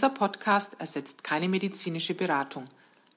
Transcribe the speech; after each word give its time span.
Dieser 0.00 0.14
Podcast 0.14 0.76
ersetzt 0.78 1.22
keine 1.22 1.46
medizinische 1.46 2.14
Beratung. 2.14 2.64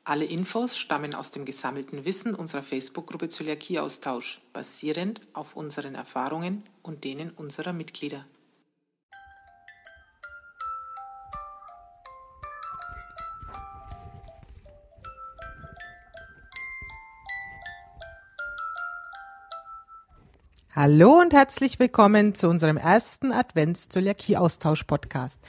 Alle 0.04 0.26
Infos 0.26 0.78
stammen 0.78 1.16
aus 1.16 1.32
dem 1.32 1.46
gesammelten 1.46 2.04
Wissen 2.04 2.36
unserer 2.36 2.62
Facebook-Gruppe 2.62 3.30
Zöliakieaustausch, 3.30 4.42
basierend 4.52 5.22
auf 5.32 5.56
unseren 5.56 5.96
Erfahrungen 5.96 6.62
und 6.82 7.06
denen 7.06 7.30
unserer 7.30 7.72
Mitglieder. 7.72 8.26
Hallo 20.76 21.22
und 21.22 21.32
herzlich 21.32 21.80
willkommen 21.80 22.36
zu 22.36 22.50
unserem 22.50 22.76
ersten 22.76 23.32
Advents-Zöliakie-Austausch-Podcast. 23.32 25.40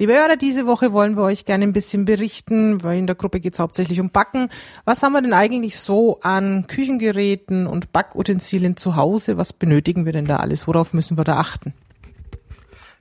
Liebe 0.00 0.12
Hörer, 0.12 0.36
diese 0.36 0.64
Woche 0.64 0.92
wollen 0.92 1.16
wir 1.16 1.24
euch 1.24 1.44
gerne 1.44 1.64
ein 1.64 1.72
bisschen 1.72 2.04
berichten, 2.04 2.84
weil 2.84 3.00
in 3.00 3.08
der 3.08 3.16
Gruppe 3.16 3.40
geht 3.40 3.54
es 3.54 3.58
hauptsächlich 3.58 3.98
um 3.98 4.10
Backen. 4.10 4.48
Was 4.84 5.02
haben 5.02 5.10
wir 5.10 5.20
denn 5.20 5.32
eigentlich 5.32 5.76
so 5.76 6.20
an 6.20 6.68
Küchengeräten 6.68 7.66
und 7.66 7.92
Backutensilien 7.92 8.76
zu 8.76 8.94
Hause? 8.94 9.38
Was 9.38 9.52
benötigen 9.52 10.06
wir 10.06 10.12
denn 10.12 10.24
da 10.24 10.36
alles? 10.36 10.68
Worauf 10.68 10.94
müssen 10.94 11.18
wir 11.18 11.24
da 11.24 11.38
achten? 11.38 11.74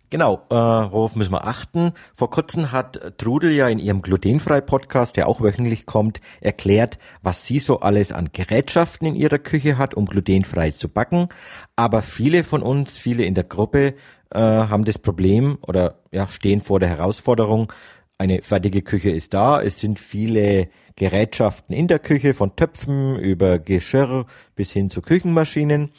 Genau, 0.09 0.41
äh, 0.49 0.55
worauf 0.55 1.15
müssen 1.15 1.33
wir 1.33 1.45
achten? 1.45 1.91
Vor 2.15 2.31
kurzem 2.31 2.71
hat 2.71 3.19
Trudel 3.19 3.51
ja 3.51 3.67
in 3.67 3.77
ihrem 3.77 4.01
Glutenfrei-Podcast, 4.01 5.17
der 5.17 5.27
auch 5.27 5.41
wöchentlich 5.41 5.85
kommt, 5.85 6.21
erklärt, 6.39 6.97
was 7.21 7.45
sie 7.45 7.59
so 7.59 7.81
alles 7.81 8.11
an 8.11 8.29
Gerätschaften 8.31 9.05
in 9.05 9.15
ihrer 9.15 9.37
Küche 9.37 9.77
hat, 9.77 9.93
um 9.93 10.05
glutenfrei 10.05 10.71
zu 10.71 10.89
backen. 10.89 11.27
Aber 11.75 12.01
viele 12.01 12.43
von 12.43 12.63
uns, 12.63 12.97
viele 12.97 13.25
in 13.25 13.35
der 13.35 13.43
Gruppe, 13.43 13.95
äh, 14.31 14.39
haben 14.39 14.85
das 14.85 14.99
Problem 14.99 15.57
oder 15.61 15.99
ja, 16.11 16.27
stehen 16.27 16.61
vor 16.61 16.79
der 16.79 16.89
Herausforderung, 16.89 17.71
eine 18.17 18.41
fertige 18.41 18.81
Küche 18.81 19.11
ist 19.11 19.33
da, 19.33 19.61
es 19.61 19.79
sind 19.79 19.99
viele 19.99 20.69
Gerätschaften 20.95 21.75
in 21.75 21.87
der 21.87 21.99
Küche, 21.99 22.33
von 22.33 22.55
Töpfen 22.55 23.15
über 23.17 23.59
Geschirr 23.59 24.25
bis 24.55 24.71
hin 24.71 24.89
zu 24.89 25.01
Küchenmaschinen. 25.01 25.91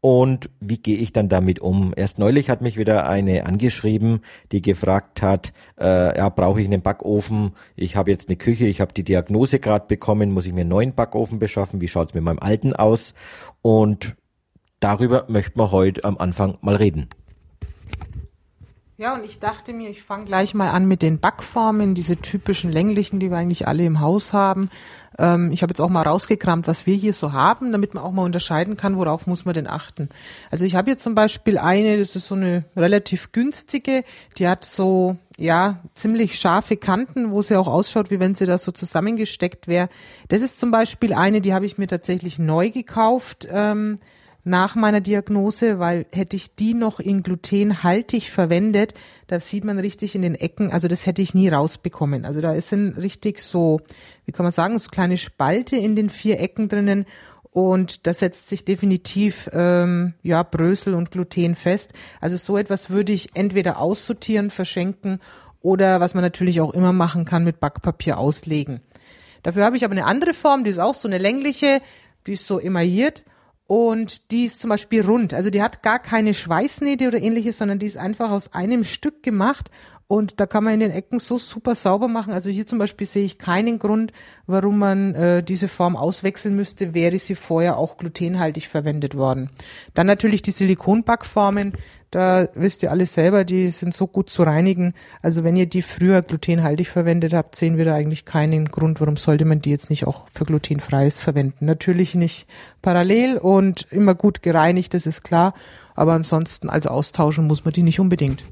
Und 0.00 0.50
wie 0.60 0.78
gehe 0.78 0.96
ich 0.96 1.12
dann 1.12 1.28
damit 1.28 1.58
um? 1.58 1.92
Erst 1.96 2.18
neulich 2.18 2.48
hat 2.48 2.62
mich 2.62 2.78
wieder 2.78 3.08
eine 3.08 3.44
angeschrieben, 3.44 4.20
die 4.52 4.62
gefragt 4.62 5.20
hat, 5.20 5.52
äh, 5.78 6.16
ja, 6.16 6.28
brauche 6.28 6.60
ich 6.60 6.66
einen 6.66 6.82
Backofen? 6.82 7.52
Ich 7.74 7.96
habe 7.96 8.10
jetzt 8.10 8.28
eine 8.28 8.36
Küche, 8.36 8.66
ich 8.66 8.80
habe 8.80 8.94
die 8.94 9.04
Diagnose 9.04 9.58
gerade 9.58 9.86
bekommen, 9.86 10.30
muss 10.30 10.46
ich 10.46 10.52
mir 10.52 10.60
einen 10.60 10.70
neuen 10.70 10.94
Backofen 10.94 11.38
beschaffen? 11.38 11.80
Wie 11.80 11.88
schaut's 11.88 12.14
mit 12.14 12.22
meinem 12.22 12.38
alten 12.38 12.72
aus? 12.72 13.14
Und 13.62 14.16
darüber 14.80 15.26
möchten 15.28 15.58
wir 15.58 15.72
heute 15.72 16.04
am 16.04 16.18
Anfang 16.18 16.56
mal 16.60 16.76
reden. 16.76 17.08
Ja, 18.98 19.12
und 19.12 19.26
ich 19.26 19.40
dachte 19.40 19.74
mir, 19.74 19.90
ich 19.90 20.02
fange 20.02 20.24
gleich 20.24 20.54
mal 20.54 20.70
an 20.70 20.88
mit 20.88 21.02
den 21.02 21.18
Backformen, 21.20 21.94
diese 21.94 22.16
typischen 22.16 22.72
länglichen, 22.72 23.20
die 23.20 23.30
wir 23.30 23.36
eigentlich 23.36 23.68
alle 23.68 23.84
im 23.84 24.00
Haus 24.00 24.32
haben. 24.32 24.70
Ähm, 25.18 25.52
ich 25.52 25.60
habe 25.60 25.72
jetzt 25.72 25.80
auch 25.80 25.90
mal 25.90 26.00
rausgekramt, 26.00 26.66
was 26.66 26.86
wir 26.86 26.94
hier 26.94 27.12
so 27.12 27.34
haben, 27.34 27.72
damit 27.72 27.92
man 27.92 28.02
auch 28.02 28.12
mal 28.12 28.22
unterscheiden 28.22 28.78
kann, 28.78 28.96
worauf 28.96 29.26
muss 29.26 29.44
man 29.44 29.52
denn 29.52 29.66
achten. 29.66 30.08
Also 30.50 30.64
ich 30.64 30.76
habe 30.76 30.92
hier 30.92 30.96
zum 30.96 31.14
Beispiel 31.14 31.58
eine, 31.58 31.98
das 31.98 32.16
ist 32.16 32.26
so 32.26 32.36
eine 32.36 32.64
relativ 32.74 33.32
günstige, 33.32 34.02
die 34.38 34.48
hat 34.48 34.64
so, 34.64 35.18
ja, 35.36 35.82
ziemlich 35.92 36.40
scharfe 36.40 36.78
Kanten, 36.78 37.30
wo 37.30 37.42
sie 37.42 37.56
auch 37.56 37.68
ausschaut, 37.68 38.10
wie 38.10 38.18
wenn 38.18 38.34
sie 38.34 38.46
da 38.46 38.56
so 38.56 38.72
zusammengesteckt 38.72 39.68
wäre. 39.68 39.90
Das 40.28 40.40
ist 40.40 40.58
zum 40.58 40.70
Beispiel 40.70 41.12
eine, 41.12 41.42
die 41.42 41.52
habe 41.52 41.66
ich 41.66 41.76
mir 41.76 41.86
tatsächlich 41.86 42.38
neu 42.38 42.70
gekauft. 42.70 43.46
Ähm, 43.50 43.98
nach 44.46 44.76
meiner 44.76 45.00
Diagnose, 45.00 45.80
weil 45.80 46.06
hätte 46.12 46.36
ich 46.36 46.54
die 46.54 46.72
noch 46.72 47.00
in 47.00 47.24
glutenhaltig 47.24 48.30
verwendet, 48.30 48.94
da 49.26 49.40
sieht 49.40 49.64
man 49.64 49.80
richtig 49.80 50.14
in 50.14 50.22
den 50.22 50.36
Ecken, 50.36 50.70
also 50.70 50.86
das 50.86 51.04
hätte 51.04 51.20
ich 51.20 51.34
nie 51.34 51.48
rausbekommen. 51.48 52.24
Also 52.24 52.40
da 52.40 52.54
ist 52.54 52.72
ein 52.72 52.90
richtig 52.90 53.40
so, 53.40 53.80
wie 54.24 54.30
kann 54.30 54.44
man 54.44 54.52
sagen, 54.52 54.78
so 54.78 54.88
kleine 54.88 55.18
Spalte 55.18 55.76
in 55.76 55.96
den 55.96 56.10
vier 56.10 56.38
Ecken 56.38 56.68
drinnen 56.68 57.06
und 57.50 58.06
da 58.06 58.14
setzt 58.14 58.48
sich 58.48 58.64
definitiv 58.64 59.50
ähm, 59.52 60.14
ja 60.22 60.44
Brösel 60.44 60.94
und 60.94 61.10
Gluten 61.10 61.56
fest. 61.56 61.92
Also 62.20 62.36
so 62.36 62.56
etwas 62.56 62.88
würde 62.88 63.12
ich 63.12 63.30
entweder 63.34 63.80
aussortieren, 63.80 64.50
verschenken 64.50 65.18
oder 65.60 65.98
was 65.98 66.14
man 66.14 66.22
natürlich 66.22 66.60
auch 66.60 66.72
immer 66.72 66.92
machen 66.92 67.24
kann, 67.24 67.42
mit 67.42 67.58
Backpapier 67.58 68.16
auslegen. 68.16 68.80
Dafür 69.42 69.64
habe 69.64 69.76
ich 69.76 69.84
aber 69.84 69.92
eine 69.92 70.04
andere 70.04 70.34
Form, 70.34 70.62
die 70.62 70.70
ist 70.70 70.78
auch 70.78 70.94
so 70.94 71.08
eine 71.08 71.18
längliche, 71.18 71.80
die 72.28 72.34
ist 72.34 72.46
so 72.46 72.60
emailliert 72.60 73.24
und 73.66 74.30
die 74.30 74.44
ist 74.44 74.60
zum 74.60 74.70
Beispiel 74.70 75.04
rund. 75.04 75.34
Also 75.34 75.50
die 75.50 75.62
hat 75.62 75.82
gar 75.82 75.98
keine 75.98 76.34
Schweißnähte 76.34 77.08
oder 77.08 77.20
ähnliches, 77.20 77.58
sondern 77.58 77.78
die 77.78 77.86
ist 77.86 77.96
einfach 77.96 78.30
aus 78.30 78.52
einem 78.52 78.84
Stück 78.84 79.22
gemacht 79.22 79.70
und 80.08 80.38
da 80.38 80.46
kann 80.46 80.62
man 80.62 80.74
in 80.74 80.80
den 80.80 80.92
Ecken 80.92 81.18
so 81.18 81.36
super 81.36 81.74
sauber 81.74 82.06
machen. 82.06 82.32
Also 82.32 82.48
hier 82.48 82.66
zum 82.66 82.78
Beispiel 82.78 83.06
sehe 83.06 83.24
ich 83.24 83.38
keinen 83.38 83.80
Grund, 83.80 84.12
warum 84.46 84.78
man 84.78 85.14
äh, 85.16 85.42
diese 85.42 85.66
Form 85.66 85.96
auswechseln 85.96 86.54
müsste, 86.54 86.94
wäre 86.94 87.18
sie 87.18 87.34
vorher 87.34 87.76
auch 87.76 87.96
glutenhaltig 87.96 88.68
verwendet 88.68 89.16
worden. 89.16 89.50
Dann 89.94 90.06
natürlich 90.06 90.42
die 90.42 90.52
Silikonbackformen. 90.52 91.72
Da 92.10 92.48
wisst 92.54 92.82
ihr 92.82 92.90
alles 92.90 93.14
selber, 93.14 93.44
die 93.44 93.70
sind 93.70 93.92
so 93.92 94.06
gut 94.06 94.30
zu 94.30 94.44
reinigen. 94.44 94.94
Also 95.22 95.42
wenn 95.42 95.56
ihr 95.56 95.66
die 95.66 95.82
früher 95.82 96.22
glutenhaltig 96.22 96.88
verwendet 96.88 97.34
habt, 97.34 97.56
sehen 97.56 97.76
wir 97.76 97.84
da 97.84 97.94
eigentlich 97.94 98.24
keinen 98.24 98.66
Grund, 98.66 99.00
warum 99.00 99.16
sollte 99.16 99.44
man 99.44 99.60
die 99.60 99.70
jetzt 99.70 99.90
nicht 99.90 100.06
auch 100.06 100.26
für 100.32 100.44
glutenfreies 100.44 101.18
verwenden. 101.18 101.66
Natürlich 101.66 102.14
nicht 102.14 102.46
parallel 102.80 103.38
und 103.38 103.86
immer 103.90 104.14
gut 104.14 104.42
gereinigt, 104.42 104.94
das 104.94 105.06
ist 105.06 105.24
klar. 105.24 105.54
Aber 105.94 106.12
ansonsten, 106.12 106.68
also 106.68 106.90
austauschen 106.90 107.46
muss 107.46 107.64
man 107.64 107.72
die 107.72 107.82
nicht 107.82 107.98
unbedingt. 107.98 108.44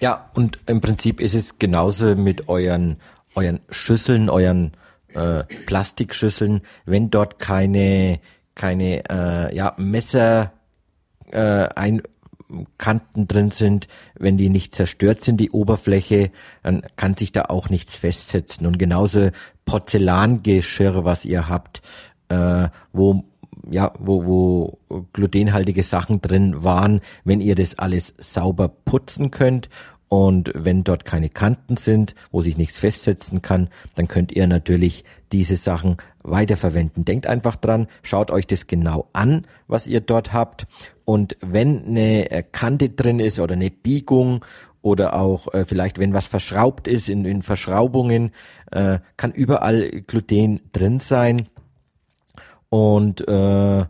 Ja, 0.00 0.30
und 0.34 0.60
im 0.66 0.80
Prinzip 0.80 1.20
ist 1.20 1.34
es 1.34 1.58
genauso 1.58 2.14
mit 2.14 2.48
euren, 2.48 2.96
euren 3.34 3.60
Schüsseln, 3.70 4.28
euren 4.28 4.72
äh, 5.14 5.44
Plastikschüsseln, 5.66 6.60
wenn 6.84 7.10
dort 7.10 7.38
keine, 7.38 8.20
keine 8.54 9.02
äh, 9.08 9.56
ja, 9.56 9.74
Messer 9.78 10.52
äh, 11.32 11.68
ein, 11.74 12.02
Kanten 12.78 13.26
drin 13.26 13.50
sind, 13.50 13.88
wenn 14.18 14.36
die 14.36 14.48
nicht 14.48 14.74
zerstört 14.74 15.24
sind, 15.24 15.38
die 15.38 15.50
Oberfläche, 15.50 16.30
dann 16.62 16.82
kann 16.96 17.16
sich 17.16 17.32
da 17.32 17.42
auch 17.42 17.70
nichts 17.70 17.96
festsetzen. 17.96 18.66
Und 18.66 18.78
genauso 18.78 19.30
Porzellangeschirr, 19.64 21.04
was 21.04 21.24
ihr 21.24 21.48
habt, 21.48 21.82
äh, 22.28 22.68
wo 22.92 23.24
ja, 23.68 23.92
wo, 23.98 24.26
wo 24.26 24.78
glutenhaltige 25.12 25.82
Sachen 25.82 26.20
drin 26.20 26.62
waren, 26.62 27.00
wenn 27.24 27.40
ihr 27.40 27.56
das 27.56 27.78
alles 27.78 28.14
sauber 28.18 28.68
putzen 28.68 29.30
könnt 29.32 29.68
und 30.08 30.52
wenn 30.54 30.84
dort 30.84 31.04
keine 31.04 31.28
Kanten 31.28 31.76
sind, 31.76 32.14
wo 32.30 32.40
sich 32.40 32.56
nichts 32.56 32.78
festsetzen 32.78 33.42
kann, 33.42 33.68
dann 33.96 34.06
könnt 34.06 34.32
ihr 34.32 34.46
natürlich 34.46 35.04
diese 35.32 35.56
Sachen 35.56 35.96
weiterverwenden. 36.22 37.04
Denkt 37.04 37.26
einfach 37.26 37.56
dran, 37.56 37.88
schaut 38.02 38.30
euch 38.30 38.46
das 38.46 38.66
genau 38.66 39.08
an, 39.12 39.46
was 39.66 39.86
ihr 39.86 40.00
dort 40.00 40.32
habt. 40.32 40.66
Und 41.06 41.36
wenn 41.40 41.86
eine 41.86 42.44
Kante 42.50 42.90
drin 42.90 43.20
ist 43.20 43.38
oder 43.38 43.54
eine 43.54 43.70
Biegung 43.70 44.44
oder 44.82 45.14
auch 45.14 45.54
äh, 45.54 45.64
vielleicht 45.64 45.98
wenn 45.98 46.12
was 46.12 46.26
verschraubt 46.26 46.88
ist 46.88 47.08
in, 47.08 47.24
in 47.24 47.42
Verschraubungen, 47.42 48.32
äh, 48.72 48.98
kann 49.16 49.30
überall 49.30 50.02
Gluten 50.02 50.60
drin 50.72 50.98
sein. 50.98 51.48
Und 52.70 53.26
äh, 53.28 53.84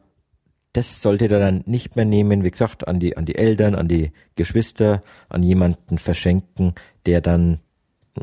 das 0.75 1.01
solltet 1.01 1.33
ihr 1.33 1.39
dann 1.39 1.63
nicht 1.65 1.97
mehr 1.97 2.05
nehmen, 2.05 2.45
wie 2.45 2.51
gesagt, 2.51 2.87
an 2.87 3.01
die, 3.01 3.17
an 3.17 3.25
die 3.25 3.37
Eltern, 3.37 3.75
an 3.75 3.89
die 3.89 4.13
Geschwister, 4.35 5.03
an 5.31 5.43
jemanden 5.43 5.97
verschenken, 5.97 6.75
der 7.07 7.23
dann 7.23 7.61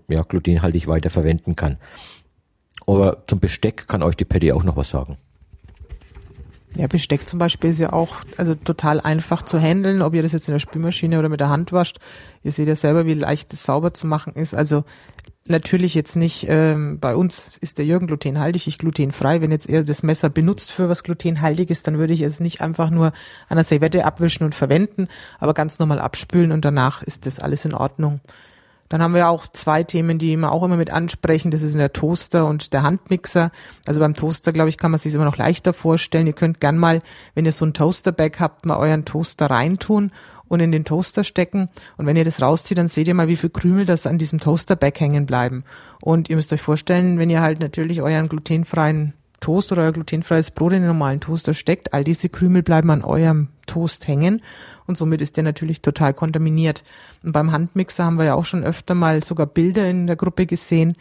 ja, 0.07 0.21
glutenhaltig 0.21 0.87
weiter 0.87 1.09
verwenden 1.09 1.55
kann. 1.55 1.77
Aber 2.85 3.23
zum 3.25 3.39
Besteck 3.39 3.87
kann 3.87 4.03
euch 4.03 4.15
die 4.15 4.25
Patty 4.25 4.51
auch 4.51 4.63
noch 4.63 4.75
was 4.75 4.91
sagen. 4.91 5.17
Ja, 6.75 6.87
Besteck 6.87 7.29
zum 7.29 7.37
Beispiel 7.37 7.69
ist 7.69 7.79
ja 7.79 7.93
auch 7.93 8.15
also 8.37 8.55
total 8.55 8.99
einfach 8.99 9.43
zu 9.43 9.59
handeln, 9.59 10.01
ob 10.01 10.15
ihr 10.15 10.23
das 10.23 10.31
jetzt 10.31 10.47
in 10.47 10.53
der 10.53 10.59
Spülmaschine 10.59 11.19
oder 11.19 11.29
mit 11.29 11.39
der 11.39 11.49
Hand 11.49 11.71
wascht. 11.71 11.99
Ihr 12.41 12.51
seht 12.51 12.67
ja 12.67 12.75
selber, 12.75 13.05
wie 13.05 13.13
leicht 13.13 13.53
es 13.53 13.63
sauber 13.63 13.93
zu 13.93 14.07
machen 14.07 14.33
ist. 14.33 14.55
Also 14.55 14.83
natürlich 15.45 15.93
jetzt 15.93 16.15
nicht, 16.15 16.47
ähm, 16.49 16.99
bei 16.99 17.15
uns 17.15 17.51
ist 17.61 17.77
der 17.77 17.85
Jürgen 17.85 18.07
glutenhaltig, 18.07 18.67
ich 18.67 18.79
glutenfrei. 18.79 19.41
Wenn 19.41 19.51
jetzt 19.51 19.69
er 19.69 19.83
das 19.83 20.01
Messer 20.01 20.29
benutzt 20.29 20.71
für 20.71 20.89
was 20.89 21.03
glutenhaltig 21.03 21.69
ist, 21.69 21.85
dann 21.85 21.99
würde 21.99 22.13
ich 22.13 22.21
es 22.21 22.39
nicht 22.39 22.61
einfach 22.61 22.89
nur 22.89 23.13
an 23.49 23.57
der 23.57 23.63
Servette 23.63 24.05
abwischen 24.05 24.43
und 24.43 24.55
verwenden, 24.55 25.07
aber 25.39 25.53
ganz 25.53 25.77
normal 25.77 25.99
abspülen 25.99 26.51
und 26.51 26.65
danach 26.65 27.03
ist 27.03 27.27
das 27.27 27.39
alles 27.39 27.65
in 27.65 27.75
Ordnung. 27.75 28.19
Dann 28.93 29.01
haben 29.01 29.15
wir 29.15 29.27
auch 29.27 29.47
zwei 29.47 29.81
Themen, 29.81 30.19
die 30.19 30.37
wir 30.37 30.51
auch 30.51 30.61
immer 30.61 30.77
mit 30.77 30.93
ansprechen. 30.93 31.49
Das 31.49 31.63
ist 31.63 31.73
der 31.73 31.93
Toaster 31.93 32.45
und 32.45 32.73
der 32.73 32.83
Handmixer. 32.83 33.51
Also 33.87 33.99
beim 33.99 34.13
Toaster, 34.13 34.53
glaube 34.53 34.69
ich, 34.69 34.77
kann 34.77 34.91
man 34.91 34.99
sich 34.99 35.15
immer 35.15 35.25
noch 35.25 35.35
leichter 35.35 35.73
vorstellen. 35.73 36.27
Ihr 36.27 36.33
könnt 36.33 36.59
gern 36.59 36.77
mal, 36.77 37.01
wenn 37.33 37.43
ihr 37.43 37.53
so 37.53 37.65
ein 37.65 37.73
Toasterbag 37.73 38.33
habt, 38.37 38.67
mal 38.67 38.77
euren 38.77 39.03
Toaster 39.03 39.47
reintun 39.47 40.11
und 40.47 40.59
in 40.59 40.71
den 40.71 40.85
Toaster 40.85 41.23
stecken. 41.23 41.69
Und 41.97 42.05
wenn 42.05 42.17
ihr 42.17 42.23
das 42.23 42.39
rauszieht, 42.39 42.77
dann 42.77 42.87
seht 42.87 43.07
ihr 43.07 43.15
mal, 43.15 43.27
wie 43.27 43.35
viel 43.35 43.49
Krümel 43.49 43.87
das 43.87 44.05
an 44.05 44.19
diesem 44.19 44.39
Toasterbag 44.39 44.99
hängen 44.99 45.25
bleiben. 45.25 45.63
Und 46.03 46.29
ihr 46.29 46.35
müsst 46.35 46.53
euch 46.53 46.61
vorstellen, 46.61 47.17
wenn 47.17 47.31
ihr 47.31 47.41
halt 47.41 47.61
natürlich 47.61 48.03
euren 48.03 48.29
glutenfreien 48.29 49.15
Toast 49.39 49.71
oder 49.71 49.81
euer 49.81 49.91
glutenfreies 49.91 50.51
Brot 50.51 50.73
in 50.73 50.83
den 50.83 50.87
normalen 50.89 51.19
Toaster 51.19 51.55
steckt, 51.55 51.93
all 51.93 52.03
diese 52.03 52.29
Krümel 52.29 52.61
bleiben 52.61 52.91
an 52.91 53.03
eurem 53.03 53.47
Toast 53.65 54.07
hängen 54.07 54.43
und 54.87 54.97
somit 54.97 55.21
ist 55.21 55.37
der 55.37 55.43
natürlich 55.43 55.81
total 55.81 56.13
kontaminiert. 56.13 56.83
Und 57.23 57.31
beim 57.31 57.51
Handmixer 57.51 58.05
haben 58.05 58.17
wir 58.17 58.25
ja 58.25 58.35
auch 58.35 58.45
schon 58.45 58.63
öfter 58.63 58.95
mal 58.95 59.23
sogar 59.23 59.45
Bilder 59.45 59.89
in 59.89 60.07
der 60.07 60.15
Gruppe 60.15 60.45
gesehen, 60.45 60.95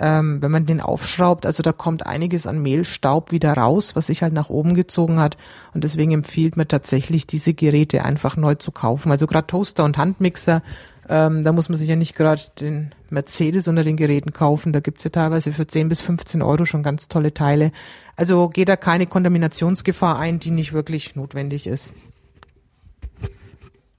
ähm, 0.00 0.42
wenn 0.42 0.50
man 0.50 0.66
den 0.66 0.80
aufschraubt, 0.80 1.46
also 1.46 1.62
da 1.62 1.72
kommt 1.72 2.04
einiges 2.04 2.46
an 2.46 2.60
Mehlstaub 2.60 3.30
wieder 3.30 3.52
raus, 3.52 3.94
was 3.94 4.08
sich 4.08 4.22
halt 4.22 4.32
nach 4.32 4.50
oben 4.50 4.74
gezogen 4.74 5.20
hat. 5.20 5.36
Und 5.72 5.84
deswegen 5.84 6.12
empfiehlt 6.12 6.56
man 6.56 6.66
tatsächlich, 6.66 7.26
diese 7.26 7.54
Geräte 7.54 8.04
einfach 8.04 8.36
neu 8.36 8.56
zu 8.56 8.72
kaufen. 8.72 9.12
Also 9.12 9.26
gerade 9.26 9.46
Toaster 9.46 9.84
und 9.84 9.96
Handmixer, 9.96 10.62
ähm, 11.08 11.44
da 11.44 11.52
muss 11.52 11.68
man 11.68 11.78
sich 11.78 11.88
ja 11.88 11.96
nicht 11.96 12.16
gerade 12.16 12.42
den 12.60 12.92
Mercedes 13.10 13.68
unter 13.68 13.82
den 13.82 13.96
Geräten 13.96 14.32
kaufen. 14.32 14.72
Da 14.72 14.80
gibt's 14.80 15.04
ja 15.04 15.10
teilweise 15.10 15.52
für 15.52 15.66
10 15.66 15.88
bis 15.88 16.00
15 16.00 16.42
Euro 16.42 16.64
schon 16.64 16.82
ganz 16.82 17.08
tolle 17.08 17.32
Teile. 17.32 17.70
Also 18.16 18.48
geht 18.48 18.68
da 18.68 18.76
keine 18.76 19.06
Kontaminationsgefahr 19.06 20.18
ein, 20.18 20.38
die 20.38 20.50
nicht 20.50 20.72
wirklich 20.72 21.14
notwendig 21.14 21.66
ist. 21.66 21.94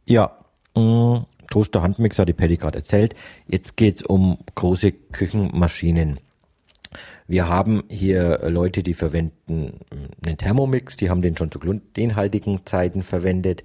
Ja, 0.05 0.37
mh, 0.75 0.81
mm, 0.81 1.25
Toaster, 1.49 1.81
Handmixer, 1.81 2.25
die 2.25 2.33
Patty 2.33 2.57
gerade 2.57 2.79
erzählt. 2.79 3.15
Jetzt 3.47 3.77
geht's 3.77 4.03
um 4.03 4.39
große 4.55 4.91
Küchenmaschinen. 4.91 6.19
Wir 7.27 7.47
haben 7.47 7.83
hier 7.89 8.39
Leute, 8.49 8.83
die 8.83 8.93
verwenden 8.93 9.79
einen 10.25 10.37
Thermomix, 10.37 10.97
die 10.97 11.09
haben 11.09 11.21
den 11.21 11.35
schon 11.35 11.51
zu 11.51 11.59
glutenhaltigen 11.59 12.65
Zeiten 12.65 13.01
verwendet. 13.01 13.63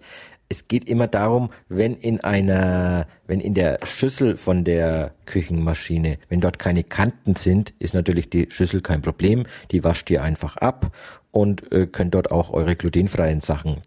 Es 0.49 0.67
geht 0.67 0.89
immer 0.89 1.07
darum, 1.07 1.51
wenn 1.69 1.95
in 1.95 2.21
einer, 2.21 3.07
wenn 3.27 3.41
in 3.41 3.55
der 3.55 3.79
Schüssel 3.85 4.37
von 4.37 4.65
der 4.65 5.15
Küchenmaschine, 5.27 6.19
wenn 6.29 6.41
dort 6.41 6.59
keine 6.59 6.83
Kanten 6.83 7.35
sind, 7.35 7.73
ist 7.79 7.95
natürlich 7.95 8.31
die 8.31 8.49
Schüssel 8.51 8.81
kein 8.81 9.03
Problem. 9.03 9.47
Die 9.71 9.85
wascht 9.85 10.11
ihr 10.11 10.23
einfach 10.23 10.57
ab 10.57 10.93
und 11.31 11.71
äh, 11.71 11.87
könnt 11.87 12.15
dort 12.15 12.33
auch 12.33 12.51
eure 12.51 12.75
glutenfreien 12.75 13.41
Sachen 13.41 13.83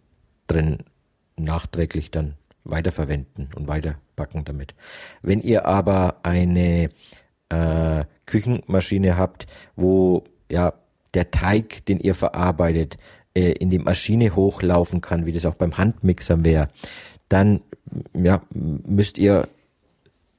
drin 0.47 0.77
nachträglich 1.35 2.11
dann 2.11 2.35
weiterverwenden 2.63 3.49
und 3.55 3.67
weiterbacken 3.67 4.45
damit. 4.45 4.75
Wenn 5.21 5.41
ihr 5.41 5.65
aber 5.65 6.17
eine 6.23 6.89
äh, 7.49 8.05
Küchenmaschine 8.25 9.17
habt, 9.17 9.47
wo 9.75 10.23
ja 10.49 10.73
der 11.13 11.31
Teig, 11.31 11.85
den 11.85 11.99
ihr 11.99 12.15
verarbeitet, 12.15 12.97
äh, 13.33 13.51
in 13.51 13.69
die 13.69 13.79
Maschine 13.79 14.35
hochlaufen 14.35 15.01
kann, 15.01 15.25
wie 15.25 15.31
das 15.31 15.45
auch 15.45 15.55
beim 15.55 15.77
Handmixer 15.77 16.43
wäre, 16.43 16.69
dann 17.29 17.61
ja, 18.13 18.41
müsst 18.51 19.17
ihr 19.17 19.47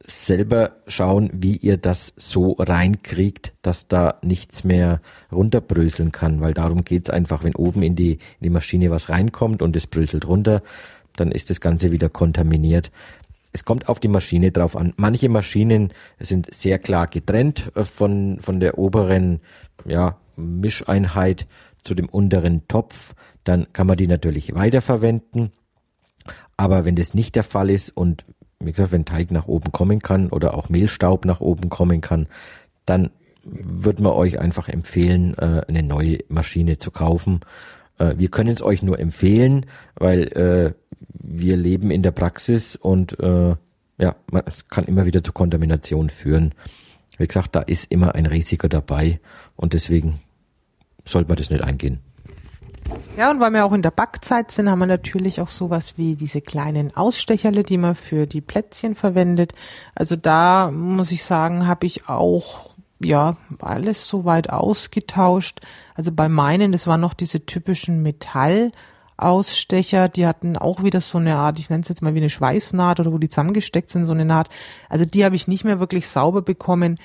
selber 0.06 0.76
schauen, 0.86 1.30
wie 1.32 1.56
ihr 1.56 1.76
das 1.76 2.12
so 2.16 2.52
reinkriegt, 2.52 3.54
dass 3.62 3.88
da 3.88 4.18
nichts 4.22 4.64
mehr 4.64 5.00
runterbröseln 5.32 6.12
kann, 6.12 6.40
weil 6.40 6.52
darum 6.52 6.84
geht's 6.84 7.10
einfach, 7.10 7.42
wenn 7.42 7.54
oben 7.54 7.82
in 7.82 7.96
die, 7.96 8.12
in 8.12 8.42
die 8.42 8.50
Maschine 8.50 8.90
was 8.90 9.08
reinkommt 9.08 9.62
und 9.62 9.74
es 9.76 9.86
bröselt 9.86 10.26
runter, 10.26 10.62
dann 11.16 11.30
ist 11.30 11.50
das 11.50 11.60
Ganze 11.60 11.92
wieder 11.92 12.08
kontaminiert. 12.08 12.90
Es 13.52 13.64
kommt 13.64 13.88
auf 13.88 14.00
die 14.00 14.08
Maschine 14.08 14.50
drauf 14.50 14.76
an. 14.76 14.92
Manche 14.96 15.28
Maschinen 15.28 15.92
sind 16.18 16.52
sehr 16.52 16.78
klar 16.78 17.06
getrennt 17.06 17.70
äh, 17.76 17.84
von, 17.84 18.38
von 18.40 18.60
der 18.60 18.78
oberen 18.78 19.40
ja, 19.84 20.16
Mischeinheit 20.36 21.46
zu 21.82 21.94
dem 21.94 22.08
unteren 22.08 22.66
Topf. 22.66 23.14
Dann 23.44 23.72
kann 23.72 23.86
man 23.86 23.96
die 23.96 24.08
natürlich 24.08 24.54
weiterverwenden. 24.54 25.52
Aber 26.56 26.84
wenn 26.84 26.96
das 26.96 27.14
nicht 27.14 27.36
der 27.36 27.44
Fall 27.44 27.70
ist 27.70 27.96
und 27.96 28.24
wie 28.58 28.72
gesagt, 28.72 28.92
wenn 28.92 29.04
Teig 29.04 29.30
nach 29.30 29.46
oben 29.46 29.72
kommen 29.72 30.00
kann 30.00 30.30
oder 30.30 30.54
auch 30.54 30.68
Mehlstaub 30.68 31.24
nach 31.24 31.40
oben 31.40 31.68
kommen 31.68 32.00
kann, 32.00 32.28
dann 32.86 33.10
würde 33.44 34.02
man 34.02 34.12
euch 34.12 34.38
einfach 34.38 34.68
empfehlen, 34.68 35.34
äh, 35.34 35.62
eine 35.68 35.82
neue 35.82 36.18
Maschine 36.28 36.78
zu 36.78 36.90
kaufen. 36.90 37.40
Äh, 37.98 38.14
wir 38.16 38.28
können 38.28 38.50
es 38.50 38.62
euch 38.62 38.82
nur 38.82 38.98
empfehlen, 38.98 39.66
weil 39.96 40.74
wir 41.24 41.56
leben 41.56 41.90
in 41.90 42.02
der 42.02 42.12
Praxis 42.12 42.76
und 42.76 43.18
äh, 43.18 43.56
ja, 43.98 44.16
man, 44.30 44.42
es 44.46 44.68
kann 44.68 44.84
immer 44.84 45.06
wieder 45.06 45.22
zu 45.22 45.32
Kontamination 45.32 46.10
führen. 46.10 46.54
Wie 47.16 47.26
gesagt, 47.26 47.54
da 47.54 47.60
ist 47.60 47.90
immer 47.90 48.14
ein 48.14 48.26
Risiko 48.26 48.68
dabei 48.68 49.20
und 49.56 49.72
deswegen 49.72 50.20
sollte 51.04 51.28
man 51.28 51.36
das 51.36 51.50
nicht 51.50 51.62
eingehen. 51.62 52.00
Ja, 53.16 53.30
und 53.30 53.40
weil 53.40 53.52
wir 53.52 53.64
auch 53.64 53.72
in 53.72 53.80
der 53.80 53.92
Backzeit 53.92 54.50
sind, 54.50 54.68
haben 54.68 54.80
wir 54.80 54.86
natürlich 54.86 55.40
auch 55.40 55.48
sowas 55.48 55.96
wie 55.96 56.16
diese 56.16 56.42
kleinen 56.42 56.94
Ausstecherle, 56.94 57.62
die 57.62 57.78
man 57.78 57.94
für 57.94 58.26
die 58.26 58.42
Plätzchen 58.42 58.94
verwendet. 58.94 59.54
Also 59.94 60.16
da 60.16 60.70
muss 60.70 61.12
ich 61.12 61.24
sagen, 61.24 61.66
habe 61.66 61.86
ich 61.86 62.08
auch 62.08 62.73
ja 63.00 63.36
alles 63.60 64.06
soweit 64.08 64.50
ausgetauscht. 64.50 65.60
Also 65.94 66.12
bei 66.12 66.28
meinen, 66.28 66.72
das 66.72 66.86
waren 66.86 67.00
noch 67.00 67.14
diese 67.14 67.44
typischen 67.46 68.02
Metall 68.02 68.72
Ausstecher, 69.16 70.08
die 70.08 70.26
hatten 70.26 70.56
auch 70.56 70.82
wieder 70.82 71.00
so 71.00 71.18
eine 71.18 71.36
Art, 71.36 71.60
ich 71.60 71.70
nenne 71.70 71.82
es 71.82 71.88
jetzt 71.88 72.02
mal 72.02 72.14
wie 72.14 72.18
eine 72.18 72.30
Schweißnaht 72.30 72.98
oder 72.98 73.12
wo 73.12 73.18
die 73.18 73.28
zusammengesteckt 73.28 73.88
sind, 73.88 74.06
so 74.06 74.12
eine 74.12 74.24
Naht. 74.24 74.48
Also 74.88 75.04
die 75.04 75.24
habe 75.24 75.36
ich 75.36 75.46
nicht 75.46 75.64
mehr 75.64 75.78
wirklich 75.78 76.08
sauber 76.08 76.42
bekommen. 76.42 76.98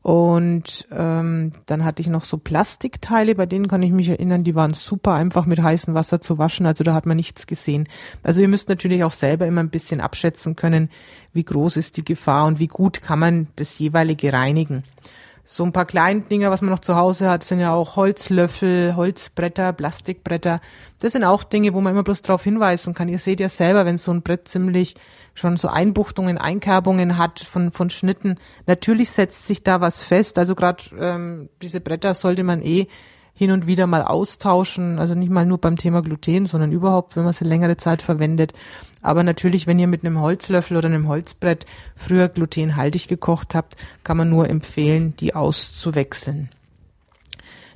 Und 0.00 0.86
ähm, 0.92 1.52
dann 1.66 1.84
hatte 1.84 2.00
ich 2.00 2.06
noch 2.06 2.22
so 2.22 2.38
Plastikteile, 2.38 3.34
bei 3.34 3.46
denen 3.46 3.66
kann 3.66 3.82
ich 3.82 3.90
mich 3.90 4.08
erinnern, 4.08 4.44
die 4.44 4.54
waren 4.54 4.72
super 4.72 5.14
einfach 5.14 5.46
mit 5.46 5.60
heißem 5.60 5.94
Wasser 5.94 6.20
zu 6.20 6.38
waschen, 6.38 6.64
also 6.64 6.84
da 6.84 6.94
hat 6.94 7.06
man 7.06 7.16
nichts 7.16 7.48
gesehen. 7.48 7.88
Also 8.22 8.40
ihr 8.40 8.46
müsst 8.46 8.68
natürlich 8.68 9.02
auch 9.02 9.10
selber 9.10 9.46
immer 9.46 9.62
ein 9.62 9.70
bisschen 9.70 10.00
abschätzen 10.00 10.54
können, 10.54 10.90
wie 11.32 11.42
groß 11.42 11.76
ist 11.76 11.96
die 11.96 12.04
Gefahr 12.04 12.46
und 12.46 12.60
wie 12.60 12.68
gut 12.68 13.02
kann 13.02 13.18
man 13.18 13.48
das 13.56 13.80
jeweilige 13.80 14.32
reinigen. 14.32 14.84
So 15.48 15.62
ein 15.62 15.72
paar 15.72 15.86
kleine 15.86 16.22
Dinger, 16.22 16.50
was 16.50 16.60
man 16.60 16.70
noch 16.70 16.80
zu 16.80 16.96
Hause 16.96 17.30
hat, 17.30 17.44
sind 17.44 17.60
ja 17.60 17.72
auch 17.72 17.94
Holzlöffel, 17.94 18.96
Holzbretter, 18.96 19.72
Plastikbretter. 19.72 20.60
Das 20.98 21.12
sind 21.12 21.22
auch 21.22 21.44
Dinge, 21.44 21.72
wo 21.72 21.80
man 21.80 21.92
immer 21.92 22.02
bloß 22.02 22.22
darauf 22.22 22.42
hinweisen 22.42 22.94
kann. 22.94 23.08
Ihr 23.08 23.20
seht 23.20 23.38
ja 23.38 23.48
selber, 23.48 23.86
wenn 23.86 23.96
so 23.96 24.10
ein 24.10 24.22
Brett 24.22 24.48
ziemlich 24.48 24.96
schon 25.34 25.56
so 25.56 25.68
Einbuchtungen, 25.68 26.36
Einkerbungen 26.36 27.16
hat 27.16 27.38
von, 27.38 27.70
von 27.70 27.90
Schnitten. 27.90 28.40
Natürlich 28.66 29.10
setzt 29.12 29.46
sich 29.46 29.62
da 29.62 29.80
was 29.80 30.02
fest. 30.02 30.36
Also 30.36 30.56
gerade 30.56 30.82
ähm, 30.98 31.48
diese 31.62 31.80
Bretter 31.80 32.14
sollte 32.14 32.42
man 32.42 32.60
eh 32.60 32.88
hin 33.36 33.52
und 33.52 33.66
wieder 33.66 33.86
mal 33.86 34.02
austauschen. 34.02 34.98
Also 34.98 35.14
nicht 35.14 35.30
mal 35.30 35.46
nur 35.46 35.58
beim 35.58 35.76
Thema 35.76 36.02
Gluten, 36.02 36.46
sondern 36.46 36.72
überhaupt, 36.72 37.16
wenn 37.16 37.24
man 37.24 37.32
sie 37.32 37.44
längere 37.44 37.76
Zeit 37.76 38.02
verwendet. 38.02 38.54
Aber 39.02 39.22
natürlich, 39.22 39.66
wenn 39.66 39.78
ihr 39.78 39.86
mit 39.86 40.04
einem 40.04 40.20
Holzlöffel 40.20 40.76
oder 40.76 40.88
einem 40.88 41.06
Holzbrett 41.06 41.66
früher 41.94 42.28
glutenhaltig 42.28 43.06
gekocht 43.06 43.54
habt, 43.54 43.76
kann 44.02 44.16
man 44.16 44.30
nur 44.30 44.48
empfehlen, 44.48 45.14
die 45.20 45.34
auszuwechseln. 45.34 46.48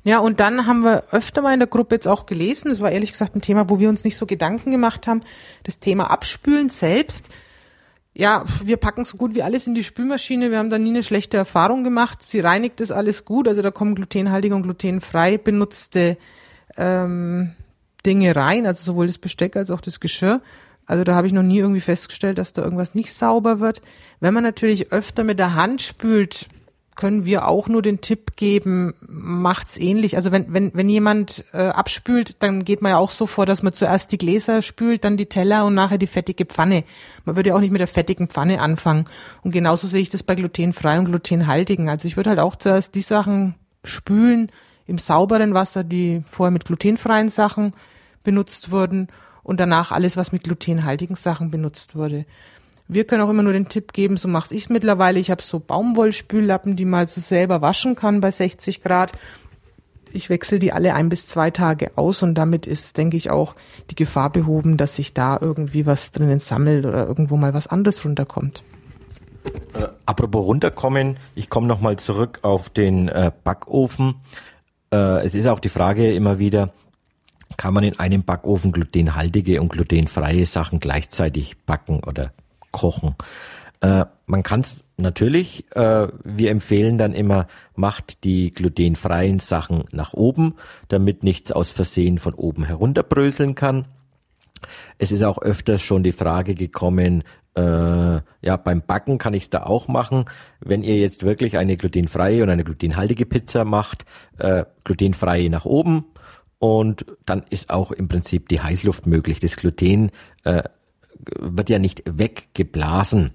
Ja, 0.02 0.18
und 0.18 0.40
dann 0.40 0.66
haben 0.66 0.82
wir 0.82 1.04
öfter 1.10 1.42
mal 1.42 1.52
in 1.52 1.60
der 1.60 1.68
Gruppe 1.68 1.94
jetzt 1.94 2.08
auch 2.08 2.24
gelesen, 2.24 2.70
das 2.70 2.80
war 2.80 2.90
ehrlich 2.90 3.12
gesagt 3.12 3.36
ein 3.36 3.42
Thema, 3.42 3.68
wo 3.68 3.78
wir 3.78 3.90
uns 3.90 4.02
nicht 4.02 4.16
so 4.16 4.24
Gedanken 4.24 4.70
gemacht 4.70 5.06
haben, 5.06 5.20
das 5.64 5.78
Thema 5.78 6.10
Abspülen 6.10 6.70
selbst 6.70 7.28
ja, 8.14 8.44
wir 8.64 8.76
packen 8.76 9.04
so 9.04 9.16
gut 9.16 9.34
wie 9.34 9.42
alles 9.42 9.66
in 9.66 9.74
die 9.74 9.84
Spülmaschine. 9.84 10.50
Wir 10.50 10.58
haben 10.58 10.70
da 10.70 10.78
nie 10.78 10.90
eine 10.90 11.02
schlechte 11.02 11.36
Erfahrung 11.36 11.84
gemacht. 11.84 12.22
Sie 12.22 12.40
reinigt 12.40 12.80
das 12.80 12.90
alles 12.90 13.24
gut. 13.24 13.46
Also 13.46 13.62
da 13.62 13.70
kommen 13.70 13.94
glutenhaltige 13.94 14.54
und 14.54 14.62
glutenfrei 14.62 15.38
benutzte 15.38 16.16
ähm, 16.76 17.52
Dinge 18.04 18.34
rein, 18.34 18.66
also 18.66 18.82
sowohl 18.82 19.06
das 19.06 19.18
Besteck 19.18 19.56
als 19.56 19.70
auch 19.70 19.80
das 19.80 20.00
Geschirr. 20.00 20.40
Also 20.86 21.04
da 21.04 21.14
habe 21.14 21.28
ich 21.28 21.32
noch 21.32 21.44
nie 21.44 21.58
irgendwie 21.58 21.80
festgestellt, 21.80 22.38
dass 22.38 22.52
da 22.52 22.62
irgendwas 22.62 22.94
nicht 22.94 23.12
sauber 23.14 23.60
wird. 23.60 23.80
Wenn 24.18 24.34
man 24.34 24.42
natürlich 24.42 24.90
öfter 24.90 25.22
mit 25.22 25.38
der 25.38 25.54
Hand 25.54 25.82
spült, 25.82 26.48
können 27.00 27.24
wir 27.24 27.48
auch 27.48 27.66
nur 27.66 27.80
den 27.80 28.02
Tipp 28.02 28.36
geben, 28.36 28.92
macht's 29.08 29.78
ähnlich. 29.78 30.16
Also 30.16 30.32
wenn, 30.32 30.52
wenn, 30.52 30.70
wenn 30.74 30.90
jemand 30.90 31.46
äh, 31.54 31.68
abspült, 31.68 32.42
dann 32.42 32.62
geht 32.62 32.82
man 32.82 32.90
ja 32.90 32.98
auch 32.98 33.10
so 33.10 33.24
vor, 33.24 33.46
dass 33.46 33.62
man 33.62 33.72
zuerst 33.72 34.12
die 34.12 34.18
Gläser 34.18 34.60
spült, 34.60 35.04
dann 35.04 35.16
die 35.16 35.24
Teller 35.24 35.64
und 35.64 35.74
nachher 35.74 35.96
die 35.96 36.06
fettige 36.06 36.44
Pfanne. 36.44 36.84
Man 37.24 37.36
würde 37.36 37.48
ja 37.48 37.56
auch 37.56 37.60
nicht 37.60 37.70
mit 37.70 37.80
der 37.80 37.88
fettigen 37.88 38.28
Pfanne 38.28 38.60
anfangen. 38.60 39.06
Und 39.42 39.52
genauso 39.52 39.86
sehe 39.86 40.02
ich 40.02 40.10
das 40.10 40.22
bei 40.22 40.34
glutenfrei 40.34 40.98
und 40.98 41.06
glutenhaltigen. 41.06 41.88
Also 41.88 42.06
ich 42.06 42.18
würde 42.18 42.28
halt 42.28 42.38
auch 42.38 42.54
zuerst 42.54 42.94
die 42.94 43.00
Sachen 43.00 43.54
spülen 43.82 44.52
im 44.86 44.98
sauberen 44.98 45.54
Wasser, 45.54 45.84
die 45.84 46.22
vorher 46.26 46.50
mit 46.50 46.66
glutenfreien 46.66 47.30
Sachen 47.30 47.72
benutzt 48.24 48.70
wurden 48.70 49.08
und 49.42 49.58
danach 49.58 49.90
alles, 49.90 50.18
was 50.18 50.32
mit 50.32 50.44
glutenhaltigen 50.44 51.16
Sachen 51.16 51.50
benutzt 51.50 51.94
wurde. 51.94 52.26
Wir 52.92 53.04
können 53.04 53.22
auch 53.22 53.30
immer 53.30 53.44
nur 53.44 53.52
den 53.52 53.68
Tipp 53.68 53.92
geben, 53.92 54.16
so 54.16 54.26
mache 54.26 54.52
ich 54.52 54.68
mittlerweile. 54.68 55.20
Ich 55.20 55.30
habe 55.30 55.44
so 55.44 55.60
Baumwollspüllappen, 55.60 56.74
die 56.74 56.84
man 56.84 57.06
so 57.06 57.20
selber 57.20 57.62
waschen 57.62 57.94
kann 57.94 58.20
bei 58.20 58.32
60 58.32 58.82
Grad. 58.82 59.12
Ich 60.12 60.28
wechsle 60.28 60.58
die 60.58 60.72
alle 60.72 60.94
ein 60.94 61.08
bis 61.08 61.24
zwei 61.24 61.52
Tage 61.52 61.92
aus 61.94 62.24
und 62.24 62.34
damit 62.34 62.66
ist, 62.66 62.96
denke 62.96 63.16
ich, 63.16 63.30
auch 63.30 63.54
die 63.90 63.94
Gefahr 63.94 64.30
behoben, 64.30 64.76
dass 64.76 64.96
sich 64.96 65.14
da 65.14 65.38
irgendwie 65.40 65.86
was 65.86 66.10
drinnen 66.10 66.40
sammelt 66.40 66.84
oder 66.84 67.06
irgendwo 67.06 67.36
mal 67.36 67.54
was 67.54 67.68
anderes 67.68 68.04
runterkommt. 68.04 68.64
Äh, 69.74 69.86
apropos 70.04 70.44
runterkommen, 70.44 71.16
ich 71.36 71.48
komme 71.48 71.68
nochmal 71.68 71.96
zurück 71.96 72.40
auf 72.42 72.70
den 72.70 73.06
äh, 73.06 73.30
Backofen. 73.44 74.16
Äh, 74.92 75.24
es 75.24 75.34
ist 75.34 75.46
auch 75.46 75.60
die 75.60 75.68
Frage 75.68 76.12
immer 76.12 76.40
wieder, 76.40 76.72
kann 77.56 77.72
man 77.72 77.84
in 77.84 78.00
einem 78.00 78.24
Backofen 78.24 78.72
glutenhaltige 78.72 79.60
und 79.60 79.68
glutenfreie 79.68 80.44
Sachen 80.44 80.80
gleichzeitig 80.80 81.56
backen 81.66 82.02
oder 82.04 82.32
kochen. 82.72 83.14
Äh, 83.80 84.06
man 84.26 84.42
kann 84.42 84.60
es 84.60 84.84
natürlich, 84.96 85.64
äh, 85.74 86.08
wir 86.22 86.50
empfehlen 86.50 86.98
dann 86.98 87.14
immer, 87.14 87.46
macht 87.74 88.24
die 88.24 88.50
glutenfreien 88.50 89.38
Sachen 89.38 89.84
nach 89.90 90.12
oben, 90.12 90.54
damit 90.88 91.24
nichts 91.24 91.50
aus 91.50 91.70
Versehen 91.70 92.18
von 92.18 92.34
oben 92.34 92.64
herunterbröseln 92.64 93.54
kann. 93.54 93.86
Es 94.98 95.10
ist 95.10 95.22
auch 95.22 95.38
öfters 95.38 95.80
schon 95.80 96.02
die 96.02 96.12
Frage 96.12 96.54
gekommen, 96.54 97.24
äh, 97.56 98.20
ja, 98.42 98.56
beim 98.56 98.82
Backen 98.86 99.18
kann 99.18 99.34
ich 99.34 99.44
es 99.44 99.50
da 99.50 99.64
auch 99.64 99.88
machen. 99.88 100.26
Wenn 100.60 100.82
ihr 100.82 100.98
jetzt 100.98 101.24
wirklich 101.24 101.56
eine 101.56 101.76
glutenfreie 101.76 102.42
und 102.42 102.50
eine 102.50 102.64
glutenhaltige 102.64 103.26
Pizza 103.26 103.64
macht, 103.64 104.04
äh, 104.38 104.64
glutenfrei 104.84 105.48
nach 105.48 105.64
oben 105.64 106.04
und 106.58 107.06
dann 107.26 107.42
ist 107.50 107.70
auch 107.70 107.90
im 107.90 108.08
Prinzip 108.08 108.48
die 108.48 108.60
Heißluft 108.60 109.06
möglich. 109.06 109.40
Das 109.40 109.56
Gluten 109.56 110.10
äh, 110.44 110.62
wird 111.18 111.70
ja 111.70 111.78
nicht 111.78 112.02
weggeblasen. 112.06 113.32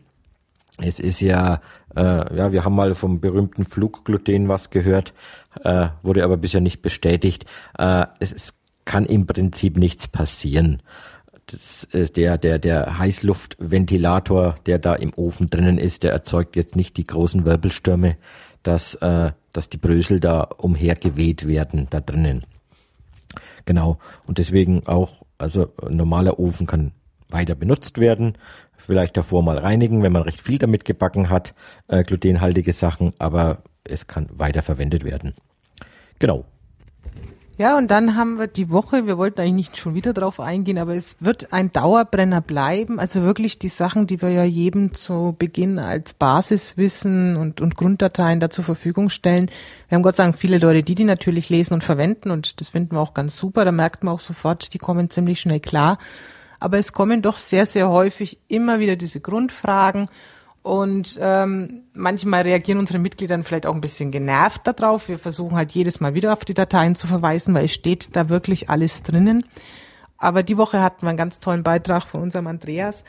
Es 0.82 1.00
ist 1.00 1.22
ja, 1.22 1.62
äh, 1.96 2.36
ja, 2.36 2.52
wir 2.52 2.66
haben 2.66 2.76
mal 2.76 2.94
vom 2.96 3.22
berühmten 3.22 3.66
Fluggluten 3.66 4.50
was 4.50 4.70
gehört, 4.70 5.14
äh, 5.64 5.88
wurde 6.04 6.24
aber 6.24 6.38
bisher 6.38 6.62
nicht 6.62 6.82
bestätigt. 6.82 7.46
Äh, 7.78 8.06
es, 8.20 8.34
es 8.34 8.54
kann 8.84 9.06
im 9.06 9.26
Prinzip 9.26 9.78
nichts 9.78 10.08
passieren. 10.08 10.82
Das 11.48 11.84
ist 11.92 12.18
der, 12.18 12.38
der, 12.38 12.60
der 12.60 12.98
Heißluftventilator, 12.98 14.56
der 14.66 14.80
da 14.80 14.96
im 14.96 15.14
Ofen 15.16 15.50
drinnen 15.50 15.78
ist, 15.78 16.04
der 16.04 16.12
erzeugt 16.12 16.56
jetzt 16.56 16.76
nicht 16.76 16.98
die 16.98 17.06
großen 17.06 17.46
Wirbelstürme, 17.46 18.18
dass, 18.64 18.96
äh, 18.96 19.32
dass 19.54 19.70
die 19.70 19.78
Brösel 19.78 20.20
da 20.20 20.42
umhergeweht 20.42 21.48
werden 21.48 21.88
da 21.90 22.02
drinnen. 22.02 22.44
Genau. 23.66 24.00
Und 24.28 24.40
deswegen 24.40 24.88
auch, 24.88 25.24
also 25.38 25.72
normaler 25.88 26.40
Ofen 26.40 26.68
kann 26.68 26.92
weiter 27.30 27.56
benutzt 27.56 28.00
werden. 28.00 28.38
Vielleicht 28.78 29.18
davor 29.18 29.42
mal 29.42 29.58
reinigen, 29.58 30.04
wenn 30.04 30.12
man 30.12 30.22
recht 30.22 30.42
viel 30.42 30.58
damit 30.58 30.86
gebacken 30.86 31.30
hat, 31.30 31.54
äh, 31.88 32.04
glutenhaltige 32.04 32.74
Sachen, 32.74 33.14
aber 33.18 33.64
es 33.84 34.08
kann 34.08 34.30
weiter 34.34 34.62
verwendet 34.62 35.04
werden. 35.04 35.34
Genau. 36.20 36.46
Ja, 37.58 37.78
und 37.78 37.90
dann 37.90 38.18
haben 38.18 38.38
wir 38.38 38.48
die 38.48 38.70
Woche, 38.70 39.08
wir 39.08 39.18
wollten 39.18 39.40
eigentlich 39.40 39.70
nicht 39.70 39.78
schon 39.78 39.96
wieder 39.96 40.12
drauf 40.12 40.42
eingehen, 40.42 40.78
aber 40.78 40.94
es 40.94 41.16
wird 41.22 41.54
ein 41.54 41.72
Dauerbrenner 41.72 42.42
bleiben. 42.42 43.00
Also 43.00 43.22
wirklich 43.22 43.58
die 43.60 43.70
Sachen, 43.70 44.08
die 44.08 44.22
wir 44.22 44.28
ja 44.28 44.44
jedem 44.44 44.94
zu 44.94 45.34
Beginn 45.40 45.80
als 45.80 46.12
Basiswissen 46.12 47.38
und, 47.38 47.62
und 47.62 47.76
Grunddateien 47.78 48.42
da 48.42 48.50
zur 48.50 48.66
Verfügung 48.66 49.10
stellen. 49.10 49.50
Wir 49.88 49.96
haben 49.96 50.04
Gott 50.04 50.18
sei 50.18 50.24
Dank 50.24 50.38
viele 50.38 50.58
Leute, 50.58 50.84
die 50.84 50.96
die 50.96 51.06
natürlich 51.06 51.50
lesen 51.50 51.76
und 51.76 51.84
verwenden 51.86 52.30
und 52.30 52.60
das 52.60 52.70
finden 52.70 52.98
wir 52.98 53.00
auch 53.00 53.14
ganz 53.14 53.38
super. 53.38 53.64
Da 53.64 53.72
merkt 53.72 54.04
man 54.04 54.16
auch 54.16 54.20
sofort, 54.20 54.74
die 54.74 54.78
kommen 54.78 55.10
ziemlich 55.10 55.40
schnell 55.40 55.62
klar. 55.62 55.98
Aber 56.60 56.78
es 56.78 56.94
kommen 56.94 57.22
doch 57.22 57.38
sehr, 57.38 57.66
sehr 57.66 57.90
häufig 57.90 58.40
immer 58.48 58.80
wieder 58.80 58.96
diese 58.96 59.20
Grundfragen 59.20 60.08
und 60.66 61.20
ähm, 61.22 61.84
manchmal 61.94 62.42
reagieren 62.42 62.80
unsere 62.80 62.98
Mitglieder 62.98 63.42
vielleicht 63.44 63.68
auch 63.68 63.76
ein 63.76 63.82
bisschen 63.82 64.10
genervt 64.10 64.62
darauf. 64.66 65.10
Wir 65.10 65.20
versuchen 65.20 65.56
halt 65.56 65.74
jedes 65.74 66.00
Mal 66.00 66.16
wieder 66.16 66.34
auf 66.34 66.44
die 66.44 66.56
Dateien 66.56 66.96
zu 66.96 67.06
verweisen, 67.06 67.54
weil 67.54 67.66
es 67.66 67.74
steht 67.74 68.16
da 68.16 68.30
wirklich 68.30 68.68
alles 68.68 69.04
drinnen. 69.04 69.46
Aber 70.18 70.42
die 70.42 70.58
Woche 70.58 70.82
hatten 70.82 71.04
wir 71.04 71.10
einen 71.10 71.20
ganz 71.20 71.40
tollen 71.40 71.62
Beitrag 71.62 72.08
von 72.08 72.24
unserem 72.24 72.48
Andreas, 72.48 73.04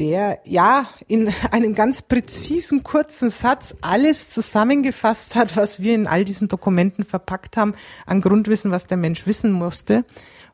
der 0.00 0.40
ja 0.44 0.88
in 1.06 1.32
einem 1.52 1.76
ganz 1.76 2.02
präzisen 2.02 2.82
kurzen 2.82 3.30
Satz 3.30 3.76
alles 3.80 4.30
zusammengefasst 4.30 5.36
hat, 5.36 5.56
was 5.56 5.78
wir 5.78 5.94
in 5.94 6.08
all 6.08 6.24
diesen 6.24 6.48
Dokumenten 6.48 7.04
verpackt 7.04 7.56
haben, 7.56 7.74
an 8.06 8.20
Grundwissen, 8.20 8.72
was 8.72 8.88
der 8.88 8.96
Mensch 8.96 9.24
wissen 9.24 9.52
musste. 9.52 10.04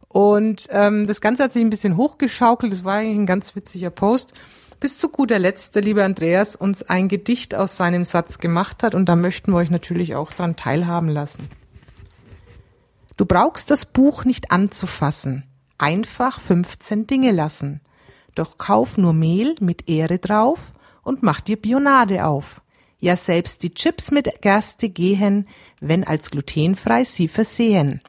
Und 0.08 0.68
ähm, 0.70 1.06
das 1.06 1.20
Ganze 1.20 1.44
hat 1.44 1.52
sich 1.52 1.62
ein 1.62 1.70
bisschen 1.70 1.96
hochgeschaukelt. 1.96 2.72
Das 2.72 2.84
war 2.84 2.94
eigentlich 2.94 3.18
ein 3.18 3.26
ganz 3.26 3.54
witziger 3.54 3.90
Post 3.90 4.34
bis 4.80 4.98
zu 4.98 5.08
guter 5.08 5.38
Letzt 5.38 5.74
der 5.74 5.82
liebe 5.82 6.04
Andreas 6.04 6.54
uns 6.54 6.82
ein 6.82 7.08
Gedicht 7.08 7.54
aus 7.54 7.76
seinem 7.76 8.04
Satz 8.04 8.38
gemacht 8.38 8.82
hat 8.82 8.94
und 8.94 9.08
da 9.08 9.16
möchten 9.16 9.52
wir 9.52 9.56
euch 9.56 9.70
natürlich 9.70 10.14
auch 10.14 10.32
daran 10.32 10.56
teilhaben 10.56 11.08
lassen. 11.08 11.48
Du 13.16 13.26
brauchst 13.26 13.70
das 13.70 13.84
Buch 13.84 14.24
nicht 14.24 14.52
anzufassen, 14.52 15.44
einfach 15.76 16.38
15 16.40 17.06
Dinge 17.06 17.32
lassen. 17.32 17.80
Doch 18.34 18.58
kauf 18.58 18.96
nur 18.96 19.12
Mehl 19.12 19.56
mit 19.60 19.88
Ehre 19.88 20.18
drauf 20.18 20.72
und 21.02 21.24
mach 21.24 21.40
dir 21.40 21.56
Bionade 21.56 22.24
auf. 22.24 22.62
Ja, 23.00 23.16
selbst 23.16 23.62
die 23.62 23.74
Chips 23.74 24.10
mit 24.10 24.42
Gerste 24.42 24.88
gehen, 24.88 25.48
wenn 25.80 26.04
als 26.04 26.30
glutenfrei 26.30 27.04
sie 27.04 27.26
versehen. 27.26 28.00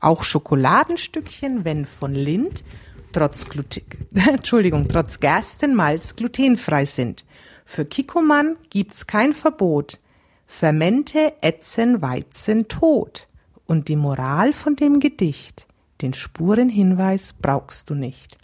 Auch 0.00 0.22
Schokoladenstückchen, 0.22 1.64
wenn 1.64 1.84
von 1.84 2.14
Lind, 2.14 2.64
trotz, 3.12 3.48
Gluten, 3.48 3.82
Entschuldigung, 4.14 4.88
trotz 4.88 5.20
Gerstenmalz 5.20 6.16
glutenfrei 6.16 6.84
sind. 6.84 7.24
Für 7.64 7.84
Kikoman 7.84 8.56
gibt's 8.70 9.06
kein 9.06 9.32
Verbot. 9.32 9.98
Fermente 10.46 11.34
ätzen 11.42 12.00
Weizen 12.00 12.68
tot. 12.68 13.28
Und 13.66 13.88
die 13.88 13.96
Moral 13.96 14.54
von 14.54 14.76
dem 14.76 14.98
Gedicht, 14.98 15.66
den 16.00 16.14
Spurenhinweis 16.14 17.34
brauchst 17.34 17.90
du 17.90 17.94
nicht. 17.94 18.38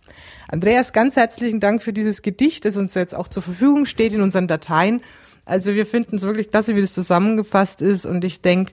Andreas, 0.49 0.93
ganz 0.93 1.17
herzlichen 1.17 1.61
Dank 1.61 1.83
für 1.83 1.95
dieses 1.95 2.21
Gedicht, 2.21 2.67
das 2.67 2.77
uns 2.77 2.95
jetzt 2.95 3.15
auch 3.15 3.29
zur 3.29 3.43
Verfügung 3.43 3.87
steht 3.87 4.13
in 4.13 4.21
unseren 4.21 4.47
Dateien. 4.47 5.01
Also 5.47 5.75
wir 5.75 5.87
finden 5.87 6.17
es 6.17 6.23
wirklich 6.23 6.51
klasse, 6.51 6.77
wie 6.77 6.81
das 6.81 6.95
zusammengefasst 6.95 7.81
ist 7.81 8.07
und 8.07 8.25
ich 8.25 8.43
denke, 8.43 8.73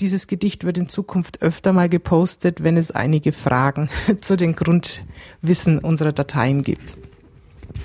dieses 0.00 0.26
Gedicht 0.26 0.64
wird 0.64 0.78
in 0.78 0.88
Zukunft 0.88 1.42
öfter 1.42 1.72
mal 1.72 1.88
gepostet, 1.88 2.62
wenn 2.62 2.76
es 2.76 2.90
einige 2.90 3.32
Fragen 3.32 3.88
zu 4.20 4.36
den 4.36 4.54
Grundwissen 4.54 5.78
unserer 5.78 6.12
Dateien 6.12 6.62
gibt. 6.62 6.98